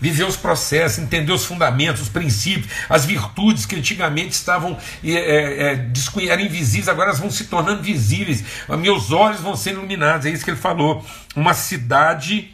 Viver 0.00 0.24
os 0.24 0.34
processos, 0.34 0.98
entender 0.98 1.30
os 1.30 1.44
fundamentos, 1.44 2.00
os 2.00 2.08
princípios, 2.08 2.72
as 2.88 3.04
virtudes 3.04 3.66
que 3.66 3.76
antigamente 3.76 4.30
estavam 4.30 4.78
é, 5.04 5.12
é, 5.12 6.26
eram 6.26 6.42
invisíveis, 6.42 6.88
agora 6.88 7.10
elas 7.10 7.20
vão 7.20 7.30
se 7.30 7.44
tornando 7.48 7.82
visíveis. 7.82 8.42
Meus 8.78 9.10
olhos 9.12 9.42
vão 9.42 9.54
ser 9.54 9.72
iluminados. 9.72 10.24
É 10.24 10.30
isso 10.30 10.42
que 10.42 10.50
ele 10.50 10.56
falou. 10.56 11.04
Uma 11.36 11.52
cidade 11.52 12.50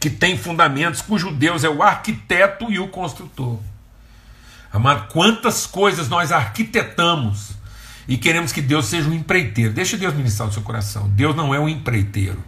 que 0.00 0.10
tem 0.10 0.36
fundamentos, 0.36 1.00
cujo 1.00 1.30
Deus 1.30 1.62
é 1.62 1.68
o 1.68 1.80
arquiteto 1.80 2.72
e 2.72 2.80
o 2.80 2.88
construtor. 2.88 3.60
Amado, 4.72 5.06
quantas 5.12 5.64
coisas 5.64 6.08
nós 6.08 6.32
arquitetamos 6.32 7.53
e 8.06 8.16
queremos 8.18 8.52
que 8.52 8.60
Deus 8.60 8.86
seja 8.86 9.08
um 9.08 9.14
empreiteiro. 9.14 9.72
Deixa 9.72 9.96
Deus 9.96 10.14
ministrar 10.14 10.48
o 10.48 10.52
seu 10.52 10.62
coração. 10.62 11.08
Deus 11.08 11.34
não 11.34 11.54
é 11.54 11.58
um 11.58 11.68
empreiteiro. 11.68 12.42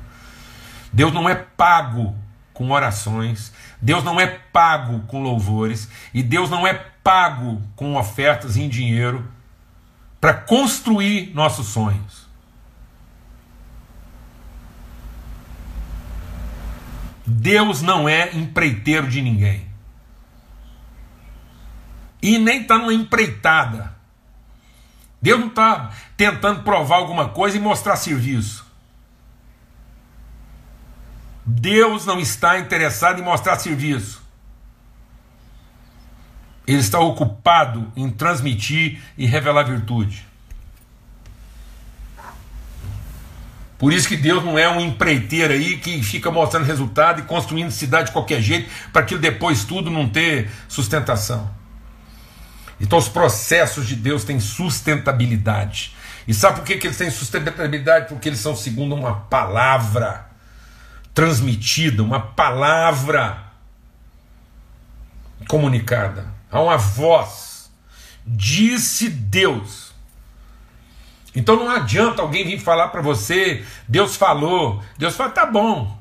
Deus 0.92 1.12
não 1.12 1.28
é 1.28 1.34
pago 1.34 2.14
com 2.52 2.70
orações. 2.70 3.52
Deus 3.80 4.04
não 4.04 4.20
é 4.20 4.26
pago 4.26 5.00
com 5.06 5.22
louvores. 5.22 5.88
E 6.12 6.22
Deus 6.22 6.50
não 6.50 6.66
é 6.66 6.74
pago 6.74 7.62
com 7.74 7.96
ofertas 7.96 8.56
em 8.56 8.68
dinheiro 8.68 9.26
para 10.20 10.34
construir 10.34 11.32
nossos 11.34 11.68
sonhos. 11.68 12.26
Deus 17.26 17.82
não 17.82 18.08
é 18.08 18.36
empreiteiro 18.36 19.08
de 19.08 19.22
ninguém. 19.22 19.66
E 22.22 22.38
nem 22.38 22.62
está 22.62 22.78
numa 22.78 22.94
empreitada 22.94 23.95
Deus 25.20 25.40
não 25.40 25.48
está 25.48 25.90
tentando 26.16 26.62
provar 26.62 26.96
alguma 26.96 27.28
coisa 27.28 27.56
e 27.56 27.60
mostrar 27.60 27.96
serviço. 27.96 28.66
Deus 31.44 32.04
não 32.04 32.18
está 32.18 32.58
interessado 32.58 33.20
em 33.20 33.24
mostrar 33.24 33.58
serviço. 33.58 34.22
Ele 36.66 36.80
está 36.80 36.98
ocupado 36.98 37.92
em 37.94 38.10
transmitir 38.10 39.00
e 39.16 39.26
revelar 39.26 39.62
virtude. 39.62 40.26
Por 43.78 43.92
isso 43.92 44.08
que 44.08 44.16
Deus 44.16 44.42
não 44.42 44.58
é 44.58 44.68
um 44.68 44.80
empreiteiro 44.80 45.52
aí 45.52 45.76
que 45.76 46.02
fica 46.02 46.30
mostrando 46.30 46.64
resultado 46.64 47.20
e 47.20 47.24
construindo 47.24 47.70
cidade 47.70 48.06
de 48.06 48.12
qualquer 48.12 48.40
jeito 48.40 48.68
para 48.92 49.02
que 49.02 49.16
depois 49.16 49.64
tudo 49.64 49.90
não 49.90 50.08
ter 50.08 50.50
sustentação. 50.66 51.55
Então 52.80 52.98
os 52.98 53.08
processos 53.08 53.86
de 53.86 53.96
Deus 53.96 54.24
têm 54.24 54.38
sustentabilidade. 54.38 55.94
E 56.28 56.34
sabe 56.34 56.56
por 56.56 56.64
que, 56.66 56.76
que 56.76 56.86
eles 56.86 56.98
têm 56.98 57.10
sustentabilidade? 57.10 58.08
Porque 58.08 58.28
eles 58.28 58.40
são 58.40 58.54
segundo 58.54 58.94
uma 58.94 59.14
palavra 59.14 60.26
transmitida, 61.14 62.02
uma 62.02 62.20
palavra 62.20 63.44
comunicada. 65.48 66.26
Há 66.50 66.60
uma 66.60 66.76
voz. 66.76 67.70
Disse 68.26 69.08
Deus. 69.08 69.94
Então 71.34 71.56
não 71.56 71.70
adianta 71.70 72.22
alguém 72.22 72.46
vir 72.46 72.58
falar 72.58 72.88
para 72.88 73.02
você, 73.02 73.64
Deus 73.86 74.16
falou. 74.16 74.82
Deus 74.98 75.14
fala, 75.14 75.30
tá 75.30 75.46
bom. 75.46 75.96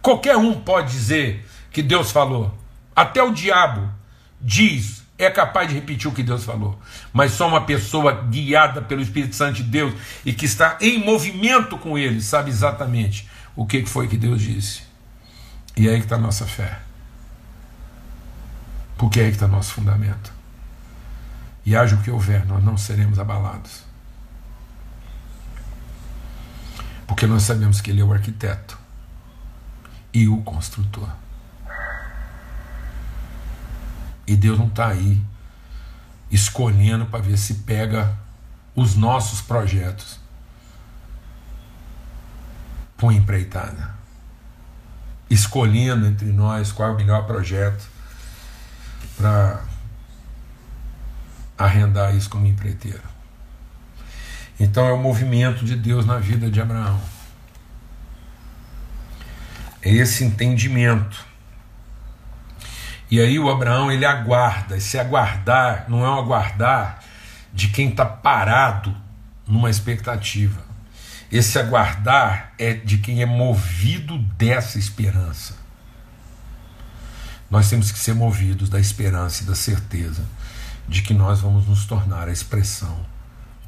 Qualquer 0.00 0.36
um 0.36 0.60
pode 0.60 0.92
dizer 0.92 1.46
que 1.72 1.82
Deus 1.82 2.12
falou. 2.12 2.56
Até 2.94 3.22
o 3.22 3.32
diabo 3.32 3.97
diz, 4.40 5.02
é 5.18 5.28
capaz 5.28 5.68
de 5.68 5.74
repetir 5.74 6.08
o 6.08 6.14
que 6.14 6.22
Deus 6.22 6.44
falou, 6.44 6.80
mas 7.12 7.32
só 7.32 7.48
uma 7.48 7.62
pessoa 7.62 8.22
guiada 8.22 8.80
pelo 8.80 9.02
Espírito 9.02 9.34
Santo 9.34 9.56
de 9.56 9.64
Deus 9.64 9.92
e 10.24 10.32
que 10.32 10.46
está 10.46 10.78
em 10.80 11.04
movimento 11.04 11.76
com 11.76 11.98
Ele 11.98 12.20
sabe 12.20 12.50
exatamente 12.50 13.28
o 13.56 13.66
que 13.66 13.84
foi 13.84 14.06
que 14.06 14.16
Deus 14.16 14.40
disse. 14.40 14.82
E 15.76 15.88
é 15.88 15.92
aí 15.92 15.98
que 15.98 16.04
está 16.04 16.16
a 16.16 16.20
nossa 16.20 16.46
fé. 16.46 16.80
Porque 18.96 19.20
é 19.20 19.24
aí 19.24 19.30
que 19.30 19.36
está 19.36 19.48
nosso 19.48 19.72
fundamento. 19.72 20.32
E 21.64 21.76
haja 21.76 21.96
o 21.96 22.02
que 22.02 22.10
houver, 22.10 22.46
nós 22.46 22.62
não 22.64 22.76
seremos 22.76 23.18
abalados. 23.18 23.82
Porque 27.06 27.26
nós 27.26 27.42
sabemos 27.42 27.80
que 27.80 27.90
Ele 27.90 28.00
é 28.00 28.04
o 28.04 28.12
arquiteto 28.12 28.78
e 30.12 30.28
o 30.28 30.38
construtor. 30.42 31.08
E 34.28 34.36
Deus 34.36 34.58
não 34.58 34.66
está 34.66 34.88
aí 34.88 35.18
escolhendo 36.30 37.06
para 37.06 37.20
ver 37.20 37.38
se 37.38 37.54
pega 37.54 38.14
os 38.76 38.94
nossos 38.94 39.40
projetos. 39.40 40.20
Põe 42.98 43.16
empreitada. 43.16 43.96
Escolhendo 45.30 46.06
entre 46.06 46.26
nós 46.26 46.70
qual 46.70 46.90
é 46.90 46.92
o 46.92 46.96
melhor 46.96 47.26
projeto 47.26 47.88
para 49.16 49.64
arrendar 51.56 52.14
isso 52.14 52.28
como 52.28 52.46
empreiteiro. 52.46 53.02
Então 54.60 54.86
é 54.86 54.92
o 54.92 54.98
movimento 54.98 55.64
de 55.64 55.74
Deus 55.74 56.04
na 56.04 56.18
vida 56.18 56.50
de 56.50 56.60
Abraão. 56.60 57.00
É 59.80 59.90
esse 59.90 60.22
entendimento 60.22 61.24
e 63.10 63.20
aí 63.20 63.38
o 63.38 63.48
Abraão 63.48 63.90
ele 63.90 64.04
aguarda, 64.04 64.76
esse 64.76 64.98
aguardar 64.98 65.86
não 65.88 66.04
é 66.04 66.10
um 66.10 66.18
aguardar 66.18 67.02
de 67.52 67.68
quem 67.68 67.88
está 67.88 68.04
parado 68.04 68.94
numa 69.46 69.70
expectativa. 69.70 70.60
Esse 71.32 71.58
aguardar 71.58 72.52
é 72.58 72.72
de 72.74 72.98
quem 72.98 73.22
é 73.22 73.26
movido 73.26 74.18
dessa 74.18 74.78
esperança. 74.78 75.56
Nós 77.50 77.68
temos 77.70 77.90
que 77.90 77.98
ser 77.98 78.14
movidos 78.14 78.68
da 78.68 78.78
esperança 78.78 79.42
e 79.42 79.46
da 79.46 79.54
certeza 79.54 80.22
de 80.86 81.02
que 81.02 81.14
nós 81.14 81.40
vamos 81.40 81.66
nos 81.66 81.86
tornar 81.86 82.28
a 82.28 82.32
expressão 82.32 82.98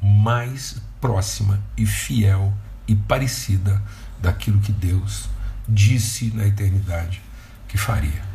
mais 0.01 0.77
próxima 0.99 1.59
e 1.75 1.85
fiel 1.85 2.53
e 2.87 2.95
parecida 2.95 3.81
daquilo 4.19 4.59
que 4.59 4.71
Deus 4.71 5.29
disse 5.67 6.31
na 6.35 6.45
eternidade 6.45 7.21
que 7.67 7.77
faria. 7.77 8.30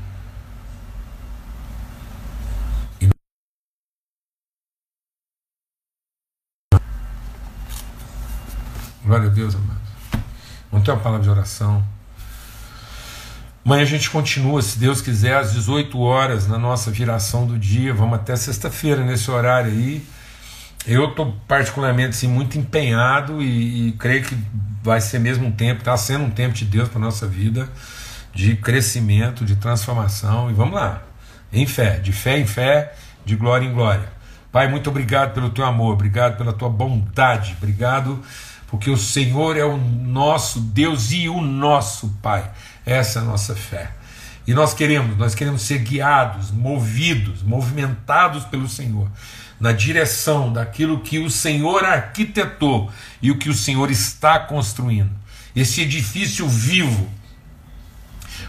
Glória 9.06 9.28
a 9.28 9.30
Deus, 9.30 9.54
amados. 9.54 9.82
Vamos 10.68 10.84
ter 10.84 10.90
uma 10.90 11.00
palavra 11.00 11.22
de 11.22 11.30
oração. 11.30 11.80
Amanhã 13.64 13.82
a 13.82 13.86
gente 13.86 14.10
continua, 14.10 14.60
se 14.60 14.80
Deus 14.80 15.00
quiser, 15.00 15.36
às 15.36 15.52
18 15.52 15.96
horas 16.00 16.48
na 16.48 16.58
nossa 16.58 16.90
viração 16.90 17.46
do 17.46 17.56
dia. 17.56 17.94
Vamos 17.94 18.16
até 18.16 18.34
sexta-feira 18.34 19.04
nesse 19.04 19.30
horário 19.30 19.70
aí. 19.70 20.04
Eu 20.84 21.10
estou 21.10 21.36
particularmente 21.46 22.08
assim, 22.10 22.26
muito 22.26 22.58
empenhado 22.58 23.40
e, 23.40 23.90
e, 23.90 23.92
creio 23.92 24.24
que 24.24 24.36
vai 24.82 25.00
ser 25.00 25.20
mesmo 25.20 25.46
um 25.46 25.52
tempo, 25.52 25.82
está 25.82 25.96
sendo 25.96 26.24
um 26.24 26.30
tempo 26.30 26.54
de 26.54 26.64
Deus 26.64 26.88
para 26.88 26.98
nossa 26.98 27.28
vida, 27.28 27.68
de 28.34 28.56
crescimento, 28.56 29.44
de 29.44 29.54
transformação. 29.54 30.50
E 30.50 30.52
vamos 30.52 30.74
lá, 30.74 31.04
em 31.52 31.64
fé, 31.64 32.00
de 32.00 32.10
fé 32.10 32.40
em 32.40 32.46
fé, 32.46 32.92
de 33.24 33.36
glória 33.36 33.66
em 33.66 33.72
glória. 33.72 34.08
Pai, 34.50 34.66
muito 34.66 34.90
obrigado 34.90 35.32
pelo 35.32 35.50
teu 35.50 35.64
amor, 35.64 35.92
obrigado 35.92 36.36
pela 36.36 36.52
tua 36.52 36.68
bondade, 36.68 37.54
obrigado 37.56 38.20
porque 38.66 38.90
o 38.90 38.96
Senhor 38.96 39.56
é 39.56 39.64
o 39.64 39.76
nosso 39.76 40.60
Deus 40.60 41.12
e 41.12 41.28
o 41.28 41.40
nosso 41.40 42.08
Pai. 42.22 42.50
Essa 42.84 43.20
é 43.20 43.22
a 43.22 43.24
nossa 43.24 43.54
fé. 43.54 43.90
E 44.46 44.54
nós 44.54 44.72
queremos, 44.72 45.16
nós 45.16 45.34
queremos 45.34 45.62
ser 45.62 45.78
guiados, 45.78 46.50
movidos, 46.50 47.42
movimentados 47.42 48.44
pelo 48.44 48.68
Senhor, 48.68 49.10
na 49.58 49.72
direção 49.72 50.52
daquilo 50.52 51.00
que 51.00 51.18
o 51.18 51.28
Senhor 51.28 51.84
arquitetou 51.84 52.90
e 53.20 53.30
o 53.30 53.38
que 53.38 53.48
o 53.48 53.54
Senhor 53.54 53.90
está 53.90 54.38
construindo. 54.38 55.10
Esse 55.54 55.80
edifício 55.80 56.46
vivo, 56.48 57.10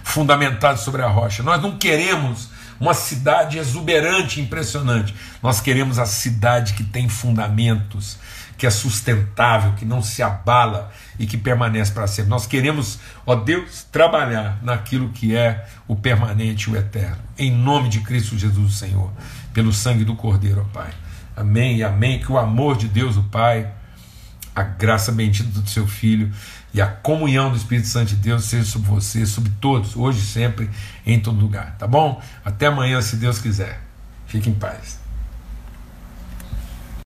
fundamentado 0.04 0.80
sobre 0.80 1.02
a 1.02 1.08
rocha. 1.08 1.42
Nós 1.42 1.62
não 1.62 1.78
queremos 1.78 2.50
uma 2.80 2.94
cidade 2.94 3.58
exuberante, 3.58 4.40
impressionante. 4.40 5.16
Nós 5.42 5.62
queremos 5.62 5.98
a 5.98 6.06
cidade 6.06 6.74
que 6.74 6.84
tem 6.84 7.10
fundamentos, 7.10 8.18
que 8.58 8.66
é 8.66 8.70
sustentável, 8.70 9.74
que 9.74 9.86
não 9.86 10.02
se 10.02 10.24
abala 10.24 10.92
e 11.20 11.28
que 11.28 11.38
permanece 11.38 11.92
para 11.92 12.08
sempre. 12.08 12.30
Nós 12.30 12.48
queremos, 12.48 13.00
ó 13.26 13.36
Deus, 13.36 13.86
trabalhar 13.92 14.60
naquilo 14.64 15.10
que 15.10 15.36
é 15.36 15.68
o 15.88 15.96
permanente, 15.96 16.70
o 16.70 16.76
eterno. 16.76 17.18
Em 17.38 17.52
nome 17.52 17.88
de 17.90 18.00
Cristo 18.02 18.38
Jesus, 18.38 18.76
Senhor, 18.76 19.12
pelo 19.54 19.72
sangue 19.72 20.04
do 20.04 20.16
Cordeiro, 20.16 20.62
ó 20.62 20.74
Pai. 20.74 20.92
Amém 21.36 21.78
e 21.78 21.84
amém. 21.84 22.20
Que 22.20 22.32
o 22.32 22.38
amor 22.38 22.76
de 22.78 22.88
Deus, 22.88 23.16
o 23.16 23.24
Pai, 23.24 23.72
a 24.56 24.64
graça 24.64 25.12
bendita 25.12 25.50
do 25.60 25.70
seu 25.70 25.86
Filho 25.86 26.32
e 26.74 26.82
a 26.82 26.88
comunhão 26.88 27.52
do 27.52 27.58
Espírito 27.58 27.88
Santo 27.88 28.10
de 28.10 28.16
Deus 28.16 28.46
seja 28.46 28.66
sobre 28.66 28.90
você, 28.90 29.26
sobre 29.26 29.52
todos, 29.62 29.96
hoje 29.96 30.20
e 30.20 30.24
sempre, 30.24 30.70
em 31.06 31.20
todo 31.20 31.40
lugar. 31.40 31.76
Tá 31.78 31.86
bom? 31.86 32.22
Até 32.44 32.66
amanhã, 32.66 33.02
se 33.02 33.18
Deus 33.18 33.40
quiser. 33.40 33.82
Fique 34.26 34.50
em 34.50 34.54
paz. 34.54 35.07